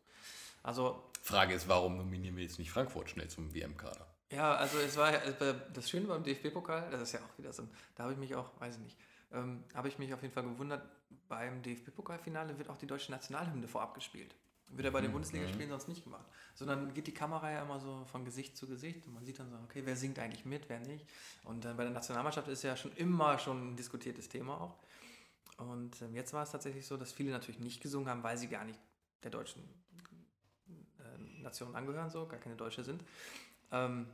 Also, 0.63 1.11
Frage 1.21 1.53
ist, 1.53 1.67
warum 1.69 1.97
nominieren 1.97 2.35
wir 2.35 2.43
jetzt 2.43 2.57
nicht 2.59 2.71
Frankfurt 2.71 3.09
schnell 3.09 3.29
zum 3.29 3.53
WM-Kader? 3.53 4.05
Ja, 4.31 4.55
also 4.55 4.77
es 4.79 4.97
war 4.97 5.11
ja- 5.13 5.19
äh, 5.23 5.55
das 5.73 5.89
Schöne 5.89 6.07
beim 6.07 6.23
DFB-Pokal, 6.23 6.89
das 6.91 7.01
ist 7.01 7.11
ja 7.13 7.19
auch 7.21 7.37
wieder 7.37 7.53
so, 7.53 7.67
da 7.95 8.03
habe 8.03 8.13
ich 8.13 8.19
mich 8.19 8.35
auch, 8.35 8.51
weiß 8.59 8.75
ich 8.75 8.81
nicht, 8.81 8.97
ähm, 9.31 9.63
habe 9.73 9.87
ich 9.87 9.97
mich 9.99 10.13
auf 10.13 10.21
jeden 10.21 10.33
Fall 10.33 10.43
gewundert, 10.43 10.85
beim 11.29 11.61
DFB-Pokalfinale 11.61 12.57
wird 12.57 12.69
auch 12.69 12.77
die 12.77 12.87
deutsche 12.87 13.11
Nationalhymne 13.11 13.67
vorab 13.67 13.93
gespielt. 13.95 14.35
Wird 14.69 14.83
ja 14.83 14.91
bei 14.91 14.99
den 14.99 15.11
Bundesligaspielen 15.13 15.69
sonst 15.69 15.87
nicht 15.87 16.03
gemacht. 16.03 16.25
Sondern 16.53 16.93
geht 16.93 17.07
die 17.07 17.13
Kamera 17.13 17.49
ja 17.51 17.61
immer 17.61 17.79
so 17.79 18.03
von 18.11 18.25
Gesicht 18.25 18.57
zu 18.57 18.67
Gesicht 18.67 19.07
und 19.07 19.13
man 19.13 19.23
sieht 19.23 19.39
dann 19.39 19.49
so, 19.49 19.55
okay, 19.63 19.81
wer 19.85 19.95
singt 19.95 20.19
eigentlich 20.19 20.43
mit, 20.43 20.67
wer 20.67 20.79
nicht. 20.81 21.05
Und 21.45 21.63
dann 21.63 21.77
bei 21.77 21.83
der 21.83 21.93
Nationalmannschaft 21.93 22.49
ist 22.49 22.63
ja 22.63 22.75
schon 22.75 22.91
immer 22.97 23.39
schon 23.39 23.71
ein 23.71 23.75
diskutiertes 23.77 24.27
Thema 24.27 24.59
auch. 24.59 24.75
Und 25.57 26.01
ähm, 26.01 26.13
jetzt 26.15 26.33
war 26.33 26.43
es 26.43 26.51
tatsächlich 26.51 26.85
so, 26.85 26.97
dass 26.97 27.13
viele 27.13 27.31
natürlich 27.31 27.61
nicht 27.61 27.81
gesungen 27.81 28.09
haben, 28.09 28.23
weil 28.23 28.37
sie 28.37 28.49
gar 28.49 28.65
nicht 28.65 28.79
der 29.23 29.31
deutschen 29.31 29.63
äh, 30.99 31.41
Nation 31.41 31.73
angehören, 31.75 32.09
so, 32.09 32.27
gar 32.27 32.39
keine 32.39 32.55
Deutsche 32.57 32.83
sind. 32.83 33.03
Ähm, 33.71 34.08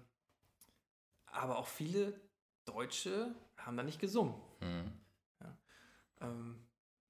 aber 1.28 1.58
auch 1.58 1.68
viele 1.68 2.20
Deutsche 2.66 3.34
haben 3.58 3.78
da 3.78 3.84
nicht 3.84 4.00
gesungen. 4.00 4.36
Hm. 4.60 4.92
Ähm, 6.22 6.60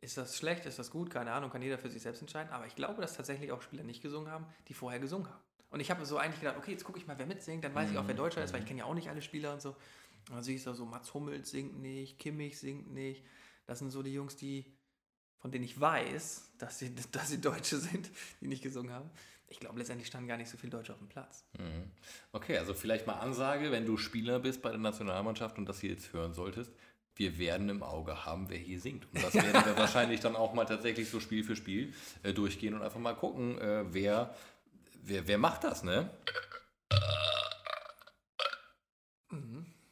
ist 0.02 0.18
das 0.18 0.38
schlecht, 0.38 0.66
ist 0.66 0.80
das 0.80 0.92
gut? 0.92 1.10
Keine 1.10 1.32
Ahnung, 1.32 1.50
kann 1.50 1.62
jeder 1.62 1.78
für 1.78 1.90
sich 1.90 2.02
selbst 2.02 2.22
entscheiden. 2.22 2.52
Aber 2.52 2.66
ich 2.66 2.76
glaube, 2.76 3.02
dass 3.02 3.16
tatsächlich 3.16 3.52
auch 3.52 3.62
Spieler 3.62 3.84
nicht 3.84 4.02
gesungen 4.02 4.30
haben, 4.30 4.46
die 4.68 4.74
vorher 4.74 5.00
gesungen 5.00 5.28
haben. 5.28 5.42
Und 5.70 5.80
ich 5.80 5.90
habe 5.90 6.06
so 6.06 6.18
eigentlich 6.18 6.42
gedacht, 6.42 6.58
okay, 6.58 6.72
jetzt 6.72 6.84
gucke 6.84 7.00
ich 7.00 7.08
mal, 7.08 7.18
wer 7.18 7.26
mitsingt, 7.26 7.64
dann 7.64 7.74
weiß 7.74 7.90
ich 7.90 7.98
auch, 7.98 8.06
wer 8.06 8.14
Deutscher 8.14 8.44
ist, 8.44 8.54
weil 8.54 8.60
ich 8.60 8.68
kenne 8.68 8.80
ja 8.80 8.86
auch 8.86 8.94
nicht 8.94 9.10
alle 9.10 9.22
Spieler 9.22 9.54
und 9.54 9.62
so. 9.62 9.70
Und 9.70 10.36
dann 10.36 10.44
sehe 10.44 10.56
ich 10.56 10.64
so, 10.64 10.74
so, 10.74 10.86
Mats 10.86 11.14
Hummels 11.14 11.50
singt 11.50 11.80
nicht, 11.80 12.20
Kimmich 12.20 12.60
singt 12.60 12.92
nicht. 12.92 13.24
Das 13.66 13.80
sind 13.80 13.92
so 13.92 14.04
die 14.04 14.14
Jungs, 14.14 14.36
die, 14.36 14.78
von 15.38 15.52
denen 15.52 15.64
ich 15.64 15.80
weiß, 15.80 16.54
dass 16.58 16.80
sie, 16.80 16.94
dass 17.12 17.30
sie 17.30 17.42
Deutsche 17.42 17.78
sind, 17.78 18.12
die 18.42 18.48
nicht 18.48 18.62
gesungen 18.62 18.92
haben. 18.92 19.10
Ich 19.50 19.60
glaube, 19.60 19.78
letztendlich 19.78 20.08
standen 20.08 20.28
gar 20.28 20.38
nicht 20.38 20.50
so 20.50 20.58
viele 20.58 20.72
Deutsche 20.72 20.94
auf 20.94 21.00
dem 21.00 21.08
Platz. 21.10 21.46
Mhm. 21.60 21.92
Okay, 22.32 22.58
also 22.58 22.74
vielleicht 22.74 23.06
mal 23.06 23.14
Ansage, 23.20 23.72
wenn 23.72 23.86
du 23.86 23.98
Spieler 23.98 24.40
bist 24.40 24.62
bei 24.62 24.70
der 24.70 24.80
Nationalmannschaft 24.80 25.58
und 25.58 25.66
das 25.68 25.80
hier 25.80 25.92
jetzt 25.92 26.12
hören 26.14 26.34
solltest. 26.34 26.72
Wir 27.16 27.38
werden 27.38 27.70
im 27.70 27.84
Auge 27.84 28.26
haben, 28.26 28.50
wer 28.50 28.58
hier 28.58 28.80
singt. 28.80 29.06
Und 29.14 29.24
das 29.24 29.36
werden 29.36 29.64
wir 29.66 29.78
wahrscheinlich 29.78 30.20
dann 30.22 30.36
auch 30.36 30.54
mal 30.56 30.66
tatsächlich 30.66 31.10
so 31.10 31.20
Spiel 31.20 31.44
für 31.44 31.56
Spiel 31.56 31.94
äh, 32.24 32.34
durchgehen 32.34 32.74
und 32.74 32.82
einfach 32.82 33.00
mal 33.00 33.14
gucken, 33.16 33.60
äh, 33.62 33.86
wer, 33.94 34.34
wer, 35.04 35.28
wer 35.28 35.38
macht 35.38 35.64
das, 35.64 35.84
ne? 35.84 36.10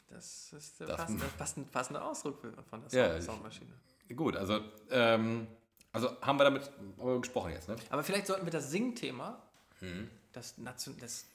Das 0.09 0.53
ist 0.53 0.79
der 0.79 0.87
Das- 0.87 0.97
passende, 0.97 1.25
passende, 1.37 1.69
passende 1.69 2.01
Ausdruck 2.03 2.41
von 2.69 2.81
der 2.81 2.91
Ja, 2.91 3.09
Sound 3.13 3.23
Soundmaschine. 3.23 3.71
Gut, 4.15 4.35
also, 4.35 4.59
ähm, 4.89 5.47
also 5.93 6.09
haben 6.21 6.37
wir 6.39 6.43
damit 6.45 6.71
gesprochen 7.21 7.51
jetzt, 7.51 7.67
ne? 7.69 7.75
Aber 7.89 8.03
vielleicht 8.03 8.27
sollten 8.27 8.45
wir 8.45 8.51
das 8.51 8.71
Singthema, 8.71 9.41
Mhm. 9.81 10.09
das, 10.31 10.57
Nation, 10.59 10.95
das 10.99 11.25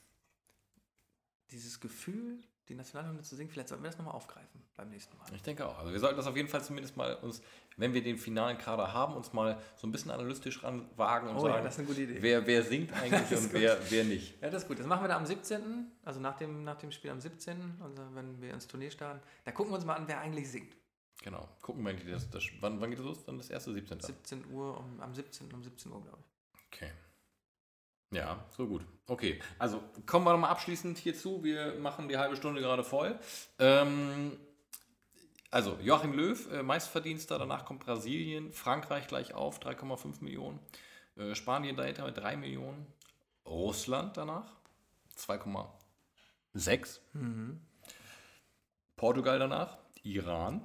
dieses 1.51 1.79
Gefühl 1.79 2.39
die 2.69 2.75
Nationalhymne 2.75 3.21
zu 3.21 3.35
singen. 3.37 3.49
Vielleicht 3.49 3.69
sollten 3.69 3.81
wir 3.83 3.89
das 3.89 3.97
nochmal 3.97 4.13
aufgreifen 4.13 4.61
beim 4.75 4.89
nächsten 4.89 5.17
Mal. 5.17 5.25
Ich 5.33 5.41
denke 5.41 5.65
auch. 5.65 5.79
Also 5.79 5.93
wir 5.93 5.99
sollten 6.01 6.17
das 6.17 6.27
auf 6.27 6.35
jeden 6.35 6.49
Fall 6.49 6.61
zumindest 6.61 6.97
mal 6.97 7.15
uns, 7.15 7.41
wenn 7.77 7.93
wir 7.93 8.03
den 8.03 8.17
finalen 8.17 8.57
Kader 8.57 8.91
haben, 8.93 9.15
uns 9.15 9.31
mal 9.31 9.57
so 9.77 9.87
ein 9.87 9.91
bisschen 9.93 10.11
analytisch 10.11 10.61
ranwagen 10.63 11.29
und 11.29 11.37
Oh 11.37 11.47
ja, 11.47 11.53
sagen, 11.53 11.63
das 11.63 11.73
ist 11.75 11.79
eine 11.79 11.87
gute 11.87 12.01
Idee. 12.01 12.17
wer, 12.21 12.45
wer 12.45 12.63
singt 12.63 12.91
eigentlich 13.01 13.39
und 13.39 13.53
wer, 13.53 13.77
wer 13.89 14.03
nicht. 14.03 14.41
Ja, 14.41 14.49
das 14.49 14.63
ist 14.63 14.67
gut. 14.67 14.79
Das 14.79 14.85
machen 14.85 15.01
wir 15.03 15.07
dann 15.07 15.19
am 15.19 15.25
17., 15.25 15.91
also 16.03 16.19
nach 16.19 16.35
dem, 16.37 16.65
nach 16.65 16.77
dem 16.77 16.91
Spiel 16.91 17.11
am 17.11 17.21
17., 17.21 17.75
also 17.81 17.95
wenn 18.13 18.41
wir 18.41 18.53
ins 18.53 18.67
Turnier 18.67 18.91
starten. 18.91 19.21
Da 19.45 19.51
gucken 19.53 19.71
wir 19.71 19.77
uns 19.77 19.85
mal 19.85 19.95
an, 19.95 20.07
wer 20.09 20.19
eigentlich 20.19 20.51
singt. 20.51 20.75
Genau. 21.23 21.47
Gucken 21.61 21.83
wir 21.83 21.91
eigentlich, 21.91 22.11
das, 22.11 22.29
das, 22.29 22.43
wann, 22.61 22.79
wann 22.79 22.89
geht 22.89 22.99
das 22.99 23.05
los? 23.05 23.25
Dann 23.25 23.37
das 23.37 23.49
erste 23.49 23.73
17. 23.73 23.99
17 23.99 24.45
Uhr, 24.51 24.77
um, 24.79 25.01
am 25.01 25.13
17. 25.13 25.51
um 25.51 25.63
17 25.63 25.91
Uhr, 25.91 26.01
glaube 26.01 26.19
ich. 26.19 26.67
Okay. 26.67 26.91
Ja, 28.11 28.45
so 28.55 28.67
gut. 28.67 28.85
Okay, 29.07 29.39
also 29.59 29.83
kommen 30.05 30.25
wir 30.25 30.31
nochmal 30.31 30.51
abschließend 30.51 30.97
hierzu. 30.97 31.43
Wir 31.43 31.75
machen 31.79 32.07
die 32.07 32.17
halbe 32.17 32.37
Stunde 32.37 32.61
gerade 32.61 32.83
voll. 32.83 33.19
Ähm, 33.59 34.37
also 35.51 35.77
Joachim 35.81 36.13
Löw, 36.13 36.51
äh, 36.51 36.63
Meistverdienster, 36.63 37.37
danach 37.37 37.65
kommt 37.65 37.85
Brasilien, 37.85 38.53
Frankreich 38.53 39.07
gleich 39.07 39.33
auf, 39.33 39.59
3,5 39.59 40.23
Millionen, 40.23 40.59
äh, 41.17 41.35
Spanien 41.35 41.75
dahinter 41.75 42.05
mit 42.05 42.17
3 42.17 42.37
Millionen, 42.37 42.85
Russland 43.45 44.15
danach, 44.15 44.53
2,6, 45.17 46.99
Portugal 48.95 49.39
danach, 49.39 49.77
Iran, 50.03 50.61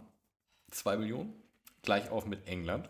2 0.72 0.96
Millionen, 0.96 1.34
gleich 1.82 2.10
auf 2.10 2.26
mit 2.26 2.46
England. 2.46 2.88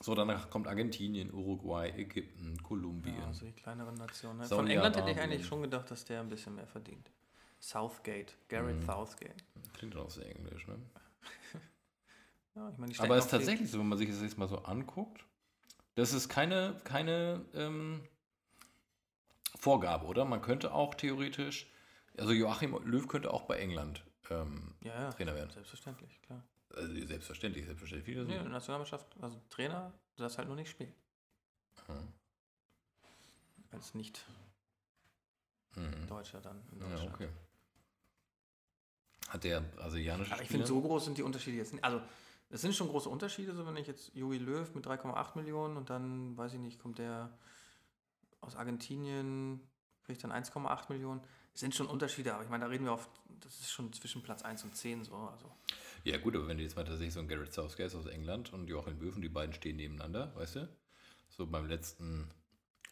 So, 0.00 0.14
danach 0.14 0.50
kommt 0.50 0.66
Argentinien, 0.66 1.32
Uruguay, 1.32 1.88
Ägypten, 1.96 2.62
Kolumbien. 2.62 3.16
Ja, 3.16 3.26
also 3.26 3.46
die 3.46 3.52
kleineren 3.52 3.94
Nationen. 3.94 4.40
Ne? 4.40 4.44
Von 4.44 4.68
England 4.68 4.96
hätte 4.96 5.10
ich 5.10 5.18
eigentlich 5.18 5.46
schon 5.46 5.62
gedacht, 5.62 5.90
dass 5.90 6.04
der 6.04 6.20
ein 6.20 6.28
bisschen 6.28 6.54
mehr 6.54 6.66
verdient. 6.66 7.10
Southgate, 7.60 8.34
Garrett 8.48 8.76
Mhm. 8.76 8.84
Southgate. 8.84 9.42
Klingt 9.72 9.96
auch 9.96 10.10
sehr 10.10 10.34
englisch, 10.36 10.66
ne? 10.66 10.78
Ja, 12.54 12.70
ich 12.70 12.78
meine, 12.78 12.92
die 12.92 12.98
Aber 13.00 13.16
es 13.16 13.26
ist 13.26 13.30
tatsächlich 13.30 13.70
so, 13.70 13.78
wenn 13.78 13.88
man 13.88 13.98
sich 13.98 14.08
das 14.08 14.22
jetzt 14.22 14.38
mal 14.38 14.48
so 14.48 14.58
anguckt, 14.58 15.26
das 15.94 16.14
ist 16.14 16.30
keine, 16.30 16.80
keine 16.84 17.44
ähm, 17.52 18.00
Vorgabe, 19.58 20.06
oder? 20.06 20.24
Man 20.24 20.40
könnte 20.40 20.72
auch 20.72 20.94
theoretisch, 20.94 21.70
also 22.16 22.32
Joachim 22.32 22.74
Löw 22.84 23.06
könnte 23.08 23.30
auch 23.30 23.42
bei 23.42 23.58
England 23.58 24.05
ähm, 24.30 24.74
Ja, 24.82 25.02
ja. 25.02 25.12
Trainer 25.12 25.34
werden. 25.34 25.50
Selbstverständlich, 25.50 26.20
klar. 26.22 26.42
Also 26.74 27.06
selbstverständlich, 27.06 27.64
selbstverständlich. 27.64 28.04
Viele 28.14 28.24
Nee, 28.26 28.34
der 28.34 28.48
Nationalmannschaft, 28.48 29.06
also 29.20 29.40
Trainer, 29.48 29.92
du 30.16 30.22
darfst 30.22 30.38
halt 30.38 30.48
nur 30.48 30.56
nicht 30.56 30.70
spielen. 30.70 30.92
Hm. 31.86 32.08
Als 33.70 33.94
nicht 33.94 34.24
Mhm. 35.76 36.06
Deutscher 36.06 36.40
dann 36.40 36.62
in 36.72 36.80
Ja, 36.80 36.88
Deutschland. 36.88 37.14
okay. 37.14 37.28
Hat 39.28 39.44
der 39.44 39.60
brasilianische 39.60 40.32
Aber 40.32 40.42
ich 40.42 40.48
finde, 40.48 40.66
so 40.66 40.80
groß 40.80 41.04
sind 41.04 41.18
die 41.18 41.22
Unterschiede 41.22 41.56
jetzt 41.58 41.72
nicht. 41.72 41.84
Also, 41.84 42.00
es 42.48 42.62
sind 42.62 42.74
schon 42.74 42.88
große 42.88 43.08
Unterschiede, 43.08 43.54
so 43.54 43.66
wenn 43.66 43.76
ich 43.76 43.86
jetzt 43.86 44.14
Jogi 44.14 44.38
Löw 44.38 44.72
mit 44.74 44.86
3,8 44.86 45.36
Millionen 45.36 45.76
und 45.76 45.90
dann, 45.90 46.36
weiß 46.36 46.54
ich 46.54 46.60
nicht, 46.60 46.78
kommt 46.80 46.98
der 46.98 47.36
aus 48.40 48.56
Argentinien, 48.56 49.60
kriegt 50.04 50.22
dann 50.24 50.32
1,8 50.32 50.90
Millionen. 50.90 51.20
Es 51.56 51.60
sind 51.60 51.74
schon 51.74 51.86
Unterschiede, 51.86 52.34
aber 52.34 52.44
ich 52.44 52.50
meine, 52.50 52.64
da 52.64 52.70
reden 52.70 52.84
wir 52.84 52.92
oft, 52.92 53.08
das 53.40 53.60
ist 53.60 53.72
schon 53.72 53.90
zwischen 53.94 54.22
Platz 54.22 54.42
1 54.42 54.62
und 54.64 54.76
10 54.76 55.04
so. 55.04 55.14
Also, 55.16 55.50
Ja, 56.04 56.18
gut, 56.18 56.36
aber 56.36 56.48
wenn 56.48 56.58
du 56.58 56.62
jetzt 56.62 56.76
mal 56.76 56.84
tatsächlich 56.84 57.14
so 57.14 57.20
ein 57.20 57.28
Garrett 57.28 57.50
Southgate 57.50 57.94
aus 57.94 58.04
England 58.04 58.52
und 58.52 58.68
Joachim 58.68 58.98
und 59.00 59.22
die 59.22 59.30
beiden 59.30 59.54
stehen 59.54 59.76
nebeneinander, 59.76 60.34
weißt 60.36 60.56
du? 60.56 60.68
So 61.30 61.46
beim 61.46 61.66
letzten 61.66 62.30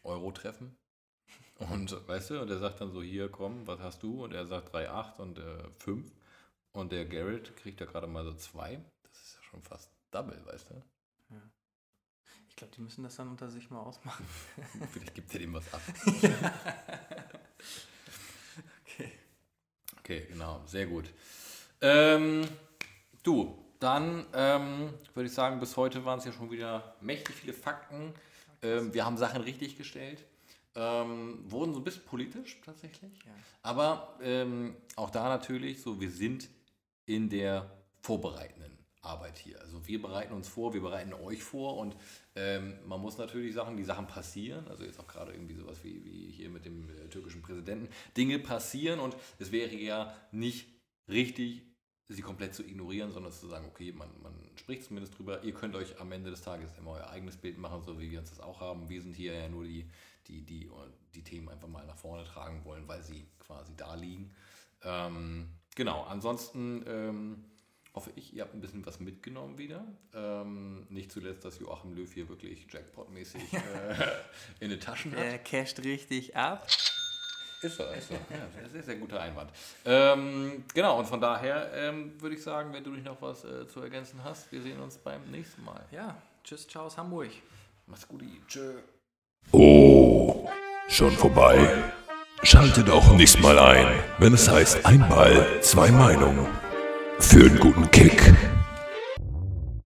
Euro-Treffen. 0.01 0.75
Und 1.59 2.07
weißt 2.07 2.31
du, 2.31 2.41
und 2.41 2.49
er 2.49 2.57
sagt 2.57 2.81
dann 2.81 2.91
so: 2.91 3.03
Hier, 3.03 3.29
komm, 3.29 3.67
was 3.67 3.79
hast 3.81 4.01
du? 4.01 4.23
Und 4.23 4.33
er 4.33 4.47
sagt 4.47 4.73
3,8 4.73 5.19
und 5.19 5.37
äh, 5.37 5.69
5. 5.69 6.11
Und 6.71 6.91
der 6.91 7.05
Garrett 7.05 7.55
kriegt 7.57 7.79
ja 7.79 7.85
gerade 7.85 8.07
mal 8.07 8.25
so 8.25 8.33
2. 8.33 8.83
Das 9.03 9.21
ist 9.21 9.35
ja 9.35 9.43
schon 9.43 9.61
fast 9.61 9.91
Double, 10.09 10.43
weißt 10.43 10.71
du? 10.71 10.83
ich 12.49 12.55
glaube, 12.55 12.73
die 12.73 12.81
müssen 12.81 13.03
das 13.03 13.15
dann 13.15 13.29
unter 13.29 13.51
sich 13.51 13.69
mal 13.69 13.81
ausmachen. 13.81 14.25
Vielleicht 14.91 15.13
gibt 15.13 15.31
er 15.33 15.39
dem 15.39 15.53
was 15.53 15.71
ab. 15.71 15.81
Okay. 16.07 16.33
Okay, 20.05 20.27
genau, 20.29 20.61
sehr 20.67 20.85
gut. 20.85 21.05
Ähm, 21.81 22.47
du, 23.23 23.57
dann 23.79 24.27
ähm, 24.35 24.93
würde 25.15 25.27
ich 25.27 25.33
sagen, 25.33 25.59
bis 25.59 25.75
heute 25.77 26.05
waren 26.05 26.19
es 26.19 26.25
ja 26.25 26.31
schon 26.31 26.51
wieder 26.51 26.95
mächtig 27.01 27.33
viele 27.33 27.53
Fakten. 27.53 28.13
Ähm, 28.61 28.93
wir 28.93 29.03
haben 29.03 29.17
Sachen 29.17 29.41
richtig 29.41 29.79
gestellt. 29.79 30.23
Ähm, 30.75 31.39
wurden 31.47 31.73
so 31.73 31.79
ein 31.79 31.83
bisschen 31.83 32.03
politisch 32.03 32.61
tatsächlich. 32.63 33.13
Ja. 33.25 33.31
Aber 33.63 34.19
ähm, 34.21 34.75
auch 34.95 35.09
da 35.09 35.27
natürlich 35.27 35.81
so, 35.81 35.99
wir 35.99 36.11
sind 36.11 36.49
in 37.07 37.27
der 37.27 37.67
vorbereitenden 38.03 38.74
Arbeit 39.05 39.37
hier. 39.37 39.59
Also 39.61 39.87
wir 39.87 40.01
bereiten 40.01 40.33
uns 40.33 40.47
vor, 40.47 40.73
wir 40.73 40.81
bereiten 40.81 41.13
euch 41.13 41.43
vor 41.43 41.77
und 41.77 41.95
ähm, 42.35 42.73
man 42.85 42.99
muss 42.99 43.17
natürlich 43.17 43.53
Sachen, 43.53 43.77
die 43.77 43.83
Sachen 43.83 44.07
passieren, 44.07 44.67
also 44.67 44.83
jetzt 44.83 44.99
auch 44.99 45.07
gerade 45.07 45.31
irgendwie 45.31 45.55
sowas 45.55 45.77
wie, 45.83 46.03
wie 46.03 46.31
hier 46.31 46.49
mit 46.49 46.65
dem 46.65 46.89
äh, 46.89 47.07
türkischen 47.09 47.41
Präsidenten, 47.41 47.87
Dinge 48.17 48.39
passieren 48.39 48.99
und 48.99 49.15
es 49.39 49.51
wäre 49.51 49.75
ja 49.75 50.15
nicht 50.31 50.67
richtig, 51.07 51.63
sie 52.07 52.21
komplett 52.21 52.53
zu 52.53 52.63
ignorieren, 52.63 53.11
sondern 53.11 53.31
zu 53.31 53.47
sagen, 53.47 53.65
okay, 53.67 53.91
man, 53.91 54.09
man 54.21 54.33
spricht 54.55 54.83
zumindest 54.83 55.17
drüber, 55.17 55.43
ihr 55.43 55.53
könnt 55.53 55.75
euch 55.75 55.99
am 55.99 56.11
Ende 56.11 56.29
des 56.29 56.41
Tages 56.41 56.71
immer 56.77 56.91
euer 56.91 57.09
eigenes 57.09 57.37
Bild 57.37 57.57
machen, 57.57 57.81
so 57.83 57.99
wie 57.99 58.11
wir 58.11 58.19
uns 58.19 58.29
das 58.29 58.39
auch 58.39 58.59
haben. 58.59 58.89
Wir 58.89 59.01
sind 59.01 59.15
hier 59.15 59.33
ja 59.33 59.49
nur 59.49 59.63
die, 59.63 59.89
die, 60.27 60.43
die, 60.43 60.69
die 61.15 61.23
Themen 61.23 61.49
einfach 61.49 61.67
mal 61.67 61.85
nach 61.85 61.97
vorne 61.97 62.23
tragen 62.23 62.63
wollen, 62.63 62.87
weil 62.87 63.01
sie 63.01 63.27
quasi 63.39 63.75
da 63.75 63.95
liegen. 63.95 64.31
Ähm, 64.83 65.49
genau, 65.75 66.03
ansonsten 66.03 66.83
ähm, 66.87 67.45
hoffe 67.95 68.11
ich, 68.15 68.33
ihr 68.33 68.43
habt 68.43 68.53
ein 68.53 68.61
bisschen 68.61 68.85
was 68.85 68.99
mitgenommen 68.99 69.57
wieder. 69.57 69.83
Ähm, 70.13 70.85
nicht 70.89 71.11
zuletzt, 71.11 71.45
dass 71.45 71.59
Joachim 71.59 71.95
Löw 71.95 72.13
hier 72.13 72.27
wirklich 72.27 72.67
Jackpot-mäßig 72.69 73.41
äh, 73.53 74.59
in 74.59 74.69
den 74.69 74.79
Taschen 74.79 75.13
hat. 75.13 75.23
Er 75.23 75.39
casht 75.39 75.79
richtig 75.79 76.35
ab. 76.35 76.67
Ist 77.61 77.77
so, 77.77 77.83
ist 77.83 78.09
so. 78.09 78.13
Ja, 78.13 78.69
sehr, 78.69 78.83
sehr 78.83 78.95
guter 78.97 79.21
Einwand. 79.21 79.49
Ähm, 79.85 80.65
genau, 80.73 80.99
und 80.99 81.05
von 81.05 81.21
daher 81.21 81.71
ähm, 81.73 82.21
würde 82.21 82.35
ich 82.35 82.43
sagen, 82.43 82.73
wenn 82.73 82.83
du 82.83 82.91
nicht 82.91 83.05
noch 83.05 83.21
was 83.21 83.45
äh, 83.45 83.65
zu 83.67 83.81
ergänzen 83.81 84.23
hast, 84.23 84.51
wir 84.51 84.61
sehen 84.61 84.79
uns 84.81 84.97
beim 84.97 85.31
nächsten 85.31 85.63
Mal. 85.63 85.83
Ja, 85.89 86.21
tschüss, 86.43 86.67
ciao 86.67 86.85
aus 86.85 86.97
Hamburg. 86.97 87.31
Mach's 87.87 88.07
gut, 88.07 88.21
tschö. 88.47 88.73
Oh, 89.51 90.49
schon 90.89 91.11
vorbei? 91.11 91.91
Schaltet 92.43 92.89
auch 92.89 93.13
nächstes 93.13 93.41
Mal 93.41 93.57
ein, 93.57 93.87
wenn 94.19 94.33
es 94.33 94.49
heißt 94.49 94.85
Ein 94.85 95.07
Ball, 95.07 95.61
zwei 95.61 95.89
Meinungen. 95.91 96.64
Für 97.19 97.45
einen 97.45 97.59
guten 97.59 97.89
Kick 97.91 98.34